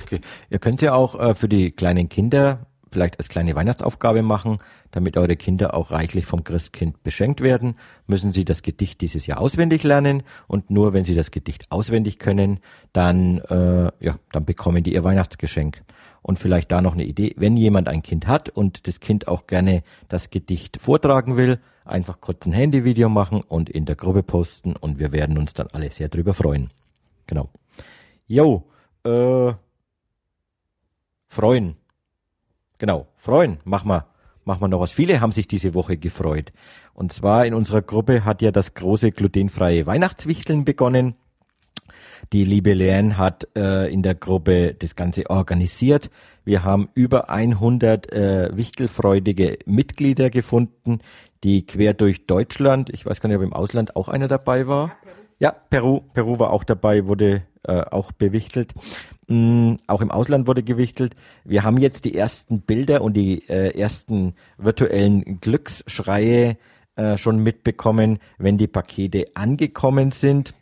Okay. 0.03 0.21
Ihr 0.49 0.59
könnt 0.59 0.81
ja 0.81 0.93
auch 0.93 1.19
äh, 1.19 1.35
für 1.35 1.49
die 1.49 1.71
kleinen 1.71 2.09
Kinder 2.09 2.67
vielleicht 2.93 3.17
als 3.17 3.27
kleine 3.27 3.55
Weihnachtsaufgabe 3.55 4.21
machen, 4.21 4.59
damit 4.91 5.17
eure 5.17 5.35
Kinder 5.35 5.73
auch 5.73 5.91
reichlich 5.91 6.25
vom 6.25 6.43
Christkind 6.43 7.03
beschenkt 7.03 7.41
werden, 7.41 7.75
müssen 8.05 8.31
sie 8.31 8.45
das 8.45 8.61
Gedicht 8.61 9.01
dieses 9.01 9.25
Jahr 9.25 9.41
auswendig 9.41 9.83
lernen 9.83 10.21
und 10.47 10.69
nur 10.69 10.93
wenn 10.93 11.03
sie 11.03 11.15
das 11.15 11.31
Gedicht 11.31 11.71
auswendig 11.71 12.19
können, 12.19 12.59
dann 12.93 13.39
äh, 13.39 13.91
ja, 13.99 14.19
dann 14.31 14.45
bekommen 14.45 14.83
die 14.83 14.93
ihr 14.93 15.03
Weihnachtsgeschenk. 15.03 15.81
Und 16.23 16.39
vielleicht 16.39 16.71
da 16.71 16.81
noch 16.81 16.93
eine 16.93 17.03
Idee, 17.03 17.35
wenn 17.37 17.57
jemand 17.57 17.87
ein 17.87 18.01
Kind 18.01 18.27
hat 18.27 18.49
und 18.49 18.87
das 18.87 18.99
Kind 18.99 19.27
auch 19.27 19.45
gerne 19.45 19.83
das 20.07 20.29
Gedicht 20.29 20.79
vortragen 20.81 21.37
will, 21.37 21.59
einfach 21.85 22.21
kurz 22.21 22.47
ein 22.47 22.53
Handyvideo 22.53 23.09
machen 23.09 23.41
und 23.41 23.69
in 23.69 23.85
der 23.85 23.95
Gruppe 23.95 24.23
posten 24.23 24.75
und 24.75 24.99
wir 24.99 25.11
werden 25.11 25.37
uns 25.37 25.53
dann 25.53 25.67
alle 25.73 25.91
sehr 25.91 26.07
drüber 26.07 26.33
freuen. 26.33 26.71
Genau. 27.27 27.49
Jo, 28.25 28.63
äh, 29.03 29.53
freuen. 31.27 31.75
Genau, 32.77 33.07
freuen, 33.17 33.59
mach 33.65 33.83
mal, 33.83 34.05
mach 34.45 34.59
mal 34.59 34.69
noch 34.69 34.79
was. 34.79 34.93
Viele 34.93 35.19
haben 35.19 35.31
sich 35.31 35.47
diese 35.47 35.73
Woche 35.73 35.97
gefreut. 35.97 36.53
Und 36.93 37.11
zwar 37.11 37.45
in 37.45 37.53
unserer 37.53 37.81
Gruppe 37.81 38.23
hat 38.23 38.41
ja 38.41 38.51
das 38.51 38.73
große 38.73 39.11
glutenfreie 39.11 39.85
Weihnachtswichteln 39.85 40.63
begonnen. 40.63 41.15
Die 42.31 42.45
liebe 42.45 42.73
Leanne 42.73 43.17
hat 43.17 43.47
äh, 43.55 43.91
in 43.91 44.03
der 44.03 44.15
Gruppe 44.15 44.73
das 44.73 44.95
Ganze 44.95 45.29
organisiert. 45.29 46.09
Wir 46.45 46.63
haben 46.63 46.89
über 46.95 47.29
100 47.29 48.11
äh, 48.11 48.55
wichtelfreudige 48.55 49.59
Mitglieder 49.65 50.29
gefunden, 50.29 50.99
die 51.43 51.65
quer 51.65 51.93
durch 51.93 52.25
Deutschland, 52.25 52.89
ich 52.89 53.05
weiß 53.05 53.21
gar 53.21 53.27
nicht, 53.27 53.37
ob 53.37 53.43
im 53.43 53.53
Ausland 53.53 53.95
auch 53.95 54.07
einer 54.07 54.27
dabei 54.27 54.67
war. 54.67 54.95
Ja, 55.39 55.51
Peru, 55.51 56.01
Peru 56.13 56.39
war 56.39 56.51
auch 56.51 56.63
dabei, 56.63 57.05
wurde 57.05 57.43
äh, 57.63 57.81
auch 57.81 58.11
bewichtelt. 58.11 58.73
Mm, 59.27 59.75
auch 59.87 60.01
im 60.01 60.11
Ausland 60.11 60.47
wurde 60.47 60.63
gewichtelt. 60.63 61.15
Wir 61.43 61.63
haben 61.63 61.77
jetzt 61.77 62.05
die 62.05 62.15
ersten 62.15 62.61
Bilder 62.61 63.01
und 63.01 63.13
die 63.13 63.47
äh, 63.49 63.77
ersten 63.77 64.35
virtuellen 64.57 65.39
Glücksschreie 65.41 66.57
äh, 66.95 67.17
schon 67.17 67.39
mitbekommen, 67.39 68.19
wenn 68.37 68.57
die 68.57 68.67
Pakete 68.67 69.27
angekommen 69.33 70.11
sind. 70.11 70.53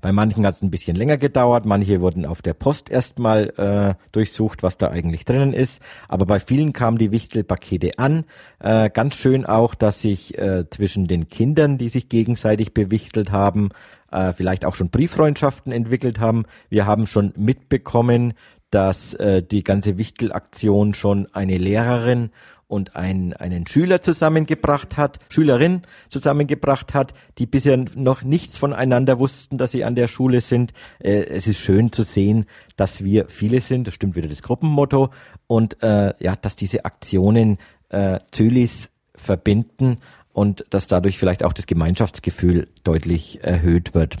Bei 0.00 0.12
manchen 0.12 0.46
hat 0.46 0.56
es 0.56 0.62
ein 0.62 0.70
bisschen 0.70 0.96
länger 0.96 1.16
gedauert, 1.16 1.66
manche 1.66 2.00
wurden 2.00 2.26
auf 2.26 2.42
der 2.42 2.54
Post 2.54 2.90
erstmal 2.90 3.50
äh, 3.56 3.94
durchsucht, 4.12 4.62
was 4.62 4.76
da 4.76 4.88
eigentlich 4.88 5.24
drinnen 5.24 5.52
ist. 5.52 5.80
Aber 6.08 6.26
bei 6.26 6.40
vielen 6.40 6.72
kamen 6.72 6.98
die 6.98 7.12
Wichtelpakete 7.12 7.98
an. 7.98 8.24
Äh, 8.58 8.90
ganz 8.90 9.14
schön 9.16 9.46
auch, 9.46 9.74
dass 9.74 10.00
sich 10.00 10.38
äh, 10.38 10.68
zwischen 10.70 11.06
den 11.06 11.28
Kindern, 11.28 11.78
die 11.78 11.88
sich 11.88 12.08
gegenseitig 12.08 12.74
bewichtelt 12.74 13.30
haben, 13.32 13.70
äh, 14.10 14.32
vielleicht 14.32 14.64
auch 14.64 14.74
schon 14.74 14.90
Brieffreundschaften 14.90 15.72
entwickelt 15.72 16.20
haben. 16.20 16.44
Wir 16.68 16.86
haben 16.86 17.06
schon 17.06 17.32
mitbekommen, 17.36 18.34
dass 18.70 19.14
äh, 19.14 19.42
die 19.42 19.64
ganze 19.64 19.98
Wichtelaktion 19.98 20.94
schon 20.94 21.26
eine 21.32 21.58
Lehrerin 21.58 22.30
und 22.70 22.94
ein, 22.94 23.32
einen 23.32 23.66
Schüler 23.66 24.00
zusammengebracht 24.00 24.96
hat, 24.96 25.18
Schülerin 25.28 25.82
zusammengebracht 26.08 26.94
hat, 26.94 27.14
die 27.38 27.46
bisher 27.46 27.76
noch 27.76 28.22
nichts 28.22 28.58
voneinander 28.58 29.18
wussten, 29.18 29.58
dass 29.58 29.72
sie 29.72 29.82
an 29.82 29.96
der 29.96 30.06
Schule 30.06 30.40
sind. 30.40 30.72
Äh, 31.00 31.24
es 31.24 31.48
ist 31.48 31.58
schön 31.58 31.90
zu 31.90 32.04
sehen, 32.04 32.46
dass 32.76 33.02
wir 33.02 33.28
viele 33.28 33.60
sind, 33.60 33.88
das 33.88 33.94
stimmt 33.94 34.14
wieder 34.14 34.28
das 34.28 34.42
Gruppenmotto, 34.42 35.10
und 35.48 35.82
äh, 35.82 36.14
ja, 36.20 36.36
dass 36.36 36.54
diese 36.54 36.84
Aktionen 36.84 37.58
äh, 37.88 38.20
Zölis 38.30 38.90
verbinden 39.16 39.98
und 40.32 40.64
dass 40.70 40.86
dadurch 40.86 41.18
vielleicht 41.18 41.42
auch 41.42 41.52
das 41.52 41.66
Gemeinschaftsgefühl 41.66 42.68
deutlich 42.84 43.42
erhöht 43.42 43.94
wird. 43.94 44.16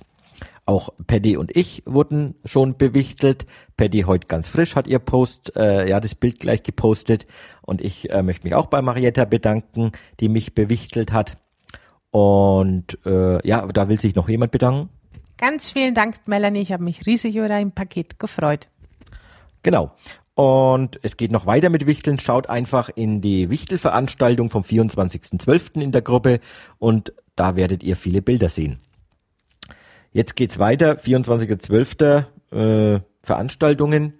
Auch 0.70 0.90
Paddy 1.08 1.36
und 1.36 1.56
ich 1.56 1.82
wurden 1.84 2.36
schon 2.44 2.76
bewichtelt. 2.78 3.44
Paddy 3.76 4.02
heute 4.02 4.28
ganz 4.28 4.46
frisch 4.46 4.76
hat 4.76 4.86
ihr 4.86 5.00
Post, 5.00 5.56
äh, 5.56 5.88
ja, 5.88 5.98
das 5.98 6.14
Bild 6.14 6.38
gleich 6.38 6.62
gepostet. 6.62 7.26
Und 7.62 7.80
ich 7.80 8.08
äh, 8.08 8.22
möchte 8.22 8.44
mich 8.46 8.54
auch 8.54 8.66
bei 8.66 8.80
Marietta 8.80 9.24
bedanken, 9.24 9.90
die 10.20 10.28
mich 10.28 10.54
bewichtelt 10.54 11.10
hat. 11.10 11.38
Und 12.12 13.04
äh, 13.04 13.44
ja, 13.44 13.66
da 13.66 13.88
will 13.88 13.98
sich 13.98 14.14
noch 14.14 14.28
jemand 14.28 14.52
bedanken. 14.52 14.90
Ganz 15.38 15.72
vielen 15.72 15.96
Dank, 15.96 16.18
Melanie. 16.26 16.60
Ich 16.60 16.70
habe 16.70 16.84
mich 16.84 17.04
riesig 17.04 17.34
über 17.34 17.48
dein 17.48 17.72
Paket 17.72 18.20
gefreut. 18.20 18.68
Genau. 19.64 19.90
Und 20.34 21.00
es 21.02 21.16
geht 21.16 21.32
noch 21.32 21.46
weiter 21.46 21.68
mit 21.68 21.88
Wichteln. 21.88 22.20
Schaut 22.20 22.48
einfach 22.48 22.90
in 22.94 23.20
die 23.20 23.50
Wichtelveranstaltung 23.50 24.50
vom 24.50 24.62
24.12. 24.62 25.80
in 25.80 25.90
der 25.90 26.02
Gruppe 26.02 26.38
und 26.78 27.12
da 27.34 27.56
werdet 27.56 27.82
ihr 27.82 27.96
viele 27.96 28.22
Bilder 28.22 28.48
sehen. 28.48 28.78
Jetzt 30.12 30.36
geht's 30.36 30.58
weiter. 30.58 30.98
24.12. 30.98 32.24
Äh, 32.52 33.00
Veranstaltungen. 33.22 34.14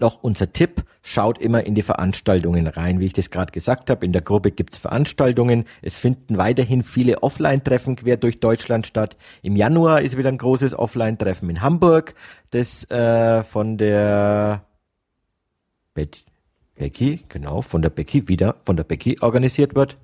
Noch 0.00 0.22
unser 0.22 0.52
Tipp, 0.52 0.84
schaut 1.02 1.38
immer 1.38 1.64
in 1.64 1.74
die 1.74 1.82
Veranstaltungen 1.82 2.66
rein. 2.66 2.98
Wie 2.98 3.06
ich 3.06 3.12
das 3.12 3.30
gerade 3.30 3.52
gesagt 3.52 3.90
habe, 3.90 4.04
in 4.06 4.12
der 4.12 4.22
Gruppe 4.22 4.50
gibt's 4.50 4.78
Veranstaltungen. 4.78 5.64
Es 5.82 5.96
finden 5.96 6.38
weiterhin 6.38 6.82
viele 6.82 7.22
Offline-Treffen 7.22 7.96
quer 7.96 8.16
durch 8.16 8.40
Deutschland 8.40 8.86
statt. 8.86 9.16
Im 9.42 9.54
Januar 9.54 10.00
ist 10.00 10.16
wieder 10.16 10.30
ein 10.30 10.38
großes 10.38 10.74
Offline-Treffen 10.74 11.50
in 11.50 11.60
Hamburg, 11.60 12.14
das 12.50 12.90
äh, 12.90 13.42
von 13.42 13.76
der 13.76 14.64
Becky, 15.94 17.20
genau, 17.28 17.60
von 17.60 17.82
der 17.82 17.90
Becky, 17.90 18.28
wieder 18.28 18.56
von 18.64 18.76
der 18.76 18.84
Becky 18.84 19.18
organisiert 19.20 19.74
wird. 19.74 19.98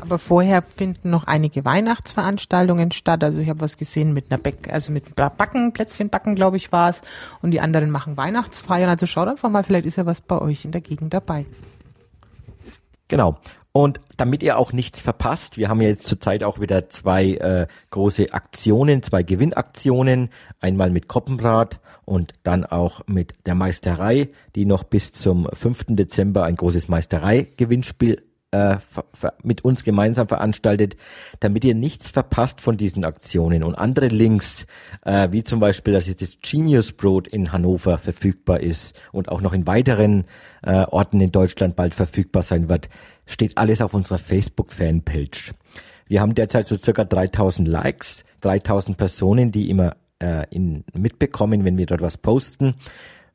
Aber 0.00 0.18
vorher 0.18 0.62
finden 0.62 1.10
noch 1.10 1.24
einige 1.24 1.64
Weihnachtsveranstaltungen 1.64 2.92
statt. 2.92 3.24
Also 3.24 3.40
ich 3.40 3.48
habe 3.48 3.60
was 3.60 3.76
gesehen 3.76 4.12
mit 4.12 4.30
einer 4.30 4.38
Bäck, 4.38 4.72
also 4.72 4.92
mit 4.92 5.16
Backen, 5.16 5.72
Plätzchen 5.72 6.08
backen, 6.08 6.34
glaube 6.34 6.56
ich, 6.56 6.72
war 6.72 6.90
es. 6.90 7.02
Und 7.42 7.50
die 7.50 7.60
anderen 7.60 7.90
machen 7.90 8.16
Weihnachtsfeiern. 8.16 8.88
Also 8.88 9.06
schaut 9.06 9.28
einfach 9.28 9.50
mal, 9.50 9.64
vielleicht 9.64 9.86
ist 9.86 9.96
ja 9.96 10.06
was 10.06 10.20
bei 10.20 10.40
euch 10.40 10.64
in 10.64 10.72
der 10.72 10.80
Gegend 10.80 11.14
dabei. 11.14 11.46
Genau. 13.08 13.38
Und 13.72 14.00
damit 14.16 14.42
ihr 14.42 14.58
auch 14.58 14.72
nichts 14.72 15.00
verpasst, 15.00 15.56
wir 15.56 15.68
haben 15.68 15.80
jetzt 15.80 16.06
zurzeit 16.06 16.42
auch 16.42 16.58
wieder 16.58 16.88
zwei 16.88 17.34
äh, 17.34 17.66
große 17.90 18.32
Aktionen, 18.32 19.02
zwei 19.02 19.22
Gewinnaktionen, 19.22 20.30
einmal 20.60 20.90
mit 20.90 21.06
Koppenbrat 21.06 21.78
und 22.04 22.32
dann 22.42 22.64
auch 22.64 23.02
mit 23.06 23.34
der 23.46 23.54
Meisterei, 23.54 24.30
die 24.54 24.64
noch 24.64 24.84
bis 24.84 25.12
zum 25.12 25.46
5. 25.52 25.86
Dezember 25.90 26.44
ein 26.44 26.56
großes 26.56 26.88
Meisterei-Gewinnspiel 26.88 28.22
äh, 28.50 28.76
mit 29.42 29.64
uns 29.64 29.84
gemeinsam 29.84 30.28
veranstaltet, 30.28 30.96
damit 31.40 31.64
ihr 31.64 31.74
nichts 31.74 32.08
verpasst 32.08 32.60
von 32.60 32.76
diesen 32.76 33.04
Aktionen 33.04 33.62
und 33.62 33.74
andere 33.74 34.08
Links, 34.08 34.66
äh, 35.04 35.28
wie 35.30 35.44
zum 35.44 35.60
Beispiel, 35.60 35.92
dass 35.92 36.06
jetzt 36.06 36.22
das 36.22 36.38
Genius 36.40 36.92
Brot 36.92 37.28
in 37.28 37.52
Hannover 37.52 37.98
verfügbar 37.98 38.60
ist 38.60 38.94
und 39.12 39.28
auch 39.28 39.40
noch 39.40 39.52
in 39.52 39.66
weiteren 39.66 40.24
äh, 40.62 40.84
Orten 40.84 41.20
in 41.20 41.30
Deutschland 41.30 41.76
bald 41.76 41.94
verfügbar 41.94 42.42
sein 42.42 42.68
wird, 42.68 42.88
steht 43.26 43.58
alles 43.58 43.82
auf 43.82 43.94
unserer 43.94 44.18
Facebook-Fanpage. 44.18 45.52
Wir 46.06 46.22
haben 46.22 46.34
derzeit 46.34 46.66
so 46.66 46.78
circa 46.78 47.04
3000 47.04 47.68
Likes, 47.68 48.24
3000 48.40 48.96
Personen, 48.96 49.52
die 49.52 49.68
immer 49.68 49.96
äh, 50.20 50.46
in, 50.50 50.84
mitbekommen, 50.94 51.64
wenn 51.64 51.76
wir 51.76 51.86
dort 51.86 52.00
was 52.00 52.16
posten. 52.16 52.76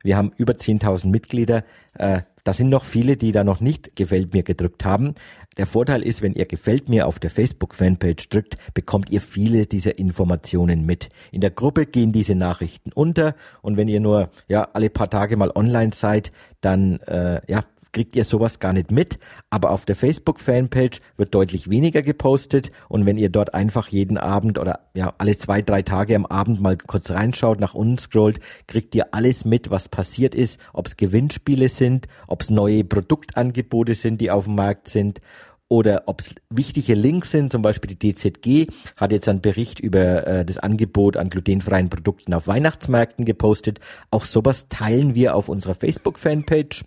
Wir 0.01 0.17
haben 0.17 0.31
über 0.37 0.53
10.000 0.53 1.07
Mitglieder. 1.07 1.63
Äh, 1.93 2.21
da 2.43 2.53
sind 2.53 2.69
noch 2.69 2.83
viele, 2.83 3.17
die 3.17 3.31
da 3.31 3.43
noch 3.43 3.59
nicht 3.59 3.95
gefällt 3.95 4.33
mir 4.33 4.43
gedrückt 4.43 4.85
haben. 4.85 5.13
Der 5.57 5.67
Vorteil 5.67 6.01
ist, 6.01 6.21
wenn 6.21 6.33
ihr 6.33 6.45
gefällt 6.45 6.89
mir 6.89 7.07
auf 7.07 7.19
der 7.19 7.29
Facebook-Fanpage 7.29 8.29
drückt, 8.29 8.55
bekommt 8.73 9.11
ihr 9.11 9.21
viele 9.21 9.67
dieser 9.67 9.99
Informationen 9.99 10.85
mit. 10.85 11.09
In 11.31 11.41
der 11.41 11.51
Gruppe 11.51 11.85
gehen 11.85 12.11
diese 12.11 12.33
Nachrichten 12.33 12.91
unter 12.91 13.35
und 13.61 13.77
wenn 13.77 13.87
ihr 13.87 13.99
nur 13.99 14.31
ja 14.47 14.67
alle 14.73 14.89
paar 14.89 15.09
Tage 15.09 15.37
mal 15.37 15.51
online 15.53 15.93
seid, 15.93 16.31
dann 16.61 16.99
äh, 17.01 17.41
ja 17.47 17.63
kriegt 17.93 18.15
ihr 18.15 18.25
sowas 18.25 18.59
gar 18.59 18.73
nicht 18.73 18.91
mit. 18.91 19.19
Aber 19.49 19.71
auf 19.71 19.85
der 19.85 19.95
Facebook-Fanpage 19.95 20.99
wird 21.15 21.33
deutlich 21.33 21.69
weniger 21.69 22.01
gepostet. 22.01 22.71
Und 22.89 23.05
wenn 23.05 23.17
ihr 23.17 23.29
dort 23.29 23.53
einfach 23.53 23.87
jeden 23.87 24.17
Abend 24.17 24.59
oder 24.59 24.81
ja 24.93 25.13
alle 25.17 25.37
zwei, 25.37 25.61
drei 25.61 25.81
Tage 25.83 26.15
am 26.15 26.25
Abend 26.25 26.59
mal 26.59 26.75
kurz 26.77 27.11
reinschaut, 27.11 27.61
nach 27.61 27.73
unten 27.73 27.97
scrollt, 27.97 28.39
kriegt 28.67 28.93
ihr 28.95 29.13
alles 29.13 29.45
mit, 29.45 29.71
was 29.71 29.87
passiert 29.87 30.35
ist, 30.35 30.59
ob 30.73 30.87
es 30.87 30.97
Gewinnspiele 30.97 31.69
sind, 31.69 32.07
ob 32.27 32.41
es 32.41 32.49
neue 32.49 32.83
Produktangebote 32.83 33.95
sind, 33.95 34.19
die 34.19 34.31
auf 34.31 34.45
dem 34.45 34.55
Markt 34.55 34.89
sind 34.89 35.21
oder 35.69 36.03
ob 36.05 36.21
es 36.21 36.35
wichtige 36.51 36.93
Links 36.93 37.31
sind, 37.31 37.51
zum 37.51 37.63
Beispiel 37.63 37.95
die 37.95 38.13
DZG 38.13 38.71
hat 38.95 39.11
jetzt 39.11 39.27
einen 39.27 39.41
Bericht 39.41 39.79
über 39.79 40.27
äh, 40.27 40.45
das 40.45 40.59
Angebot 40.59 41.17
an 41.17 41.31
glutenfreien 41.31 41.89
Produkten 41.89 42.35
auf 42.35 42.45
Weihnachtsmärkten 42.45 43.25
gepostet. 43.25 43.79
Auch 44.11 44.23
sowas 44.23 44.67
teilen 44.69 45.15
wir 45.15 45.35
auf 45.35 45.49
unserer 45.49 45.73
Facebook-Fanpage. 45.73 46.83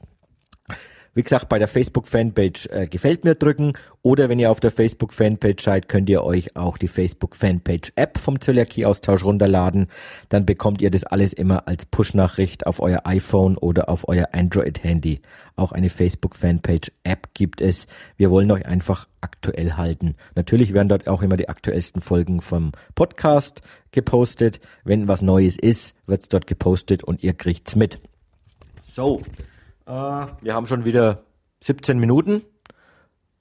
Wie 1.16 1.22
gesagt, 1.22 1.48
bei 1.48 1.58
der 1.58 1.66
Facebook-Fanpage 1.66 2.66
äh, 2.66 2.86
gefällt 2.88 3.24
mir 3.24 3.36
drücken 3.36 3.72
oder 4.02 4.28
wenn 4.28 4.38
ihr 4.38 4.50
auf 4.50 4.60
der 4.60 4.70
Facebook-Fanpage 4.70 5.64
seid, 5.64 5.88
könnt 5.88 6.10
ihr 6.10 6.22
euch 6.22 6.54
auch 6.56 6.76
die 6.76 6.88
Facebook-Fanpage-App 6.88 8.18
vom 8.18 8.38
Zöliakie-Austausch 8.38 9.24
runterladen. 9.24 9.86
Dann 10.28 10.44
bekommt 10.44 10.82
ihr 10.82 10.90
das 10.90 11.04
alles 11.04 11.32
immer 11.32 11.66
als 11.68 11.86
Push-Nachricht 11.86 12.66
auf 12.66 12.80
euer 12.80 13.06
iPhone 13.06 13.56
oder 13.56 13.88
auf 13.88 14.06
euer 14.08 14.28
Android-Handy. 14.32 15.22
Auch 15.56 15.72
eine 15.72 15.88
Facebook-Fanpage-App 15.88 17.32
gibt 17.32 17.62
es. 17.62 17.86
Wir 18.18 18.30
wollen 18.30 18.50
euch 18.50 18.66
einfach 18.66 19.08
aktuell 19.22 19.72
halten. 19.72 20.16
Natürlich 20.34 20.74
werden 20.74 20.90
dort 20.90 21.08
auch 21.08 21.22
immer 21.22 21.38
die 21.38 21.48
aktuellsten 21.48 22.02
Folgen 22.02 22.42
vom 22.42 22.72
Podcast 22.94 23.62
gepostet. 23.90 24.60
Wenn 24.84 25.08
was 25.08 25.22
Neues 25.22 25.56
ist, 25.56 25.94
wird's 26.06 26.28
dort 26.28 26.46
gepostet 26.46 27.02
und 27.02 27.24
ihr 27.24 27.32
kriegt's 27.32 27.74
mit. 27.74 28.00
So, 28.84 29.22
äh, 29.86 30.26
wir 30.42 30.54
haben 30.54 30.66
schon 30.66 30.84
wieder 30.84 31.24
17 31.62 31.98
Minuten 31.98 32.42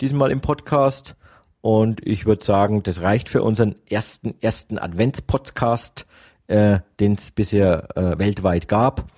diesmal 0.01 0.31
im 0.31 0.41
Podcast. 0.41 1.15
Und 1.61 2.05
ich 2.05 2.25
würde 2.25 2.43
sagen, 2.43 2.83
das 2.83 3.01
reicht 3.01 3.27
für 3.27 3.41
unseren 3.41 3.75
ersten, 3.89 4.35
ersten 4.39 4.77
Advents-Podcast, 4.77 6.05
äh, 6.47 6.79
den 6.99 7.13
es 7.13 7.31
bisher 7.31 7.97
äh, 7.97 8.19
weltweit 8.19 8.67
gab. 8.67 9.09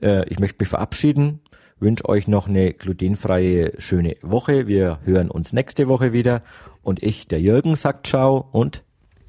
Äh, 0.00 0.28
ich 0.28 0.38
möchte 0.38 0.58
mich 0.60 0.68
verabschieden, 0.68 1.40
wünsche 1.80 2.08
euch 2.08 2.28
noch 2.28 2.46
eine 2.46 2.72
glutenfreie, 2.72 3.72
schöne 3.80 4.16
Woche. 4.22 4.68
Wir 4.68 5.00
hören 5.04 5.30
uns 5.30 5.52
nächste 5.52 5.88
Woche 5.88 6.12
wieder. 6.12 6.42
Und 6.82 7.02
ich, 7.02 7.26
der 7.26 7.40
Jürgen, 7.40 7.74
sagt 7.74 8.06
Ciao 8.06 8.48
und 8.52 8.84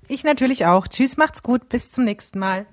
ich 0.07 0.23
natürlich 0.23 0.65
auch. 0.65 0.87
Tschüss, 0.87 1.17
macht's 1.17 1.43
gut, 1.43 1.69
bis 1.69 1.91
zum 1.91 2.03
nächsten 2.03 2.39
Mal. 2.39 2.65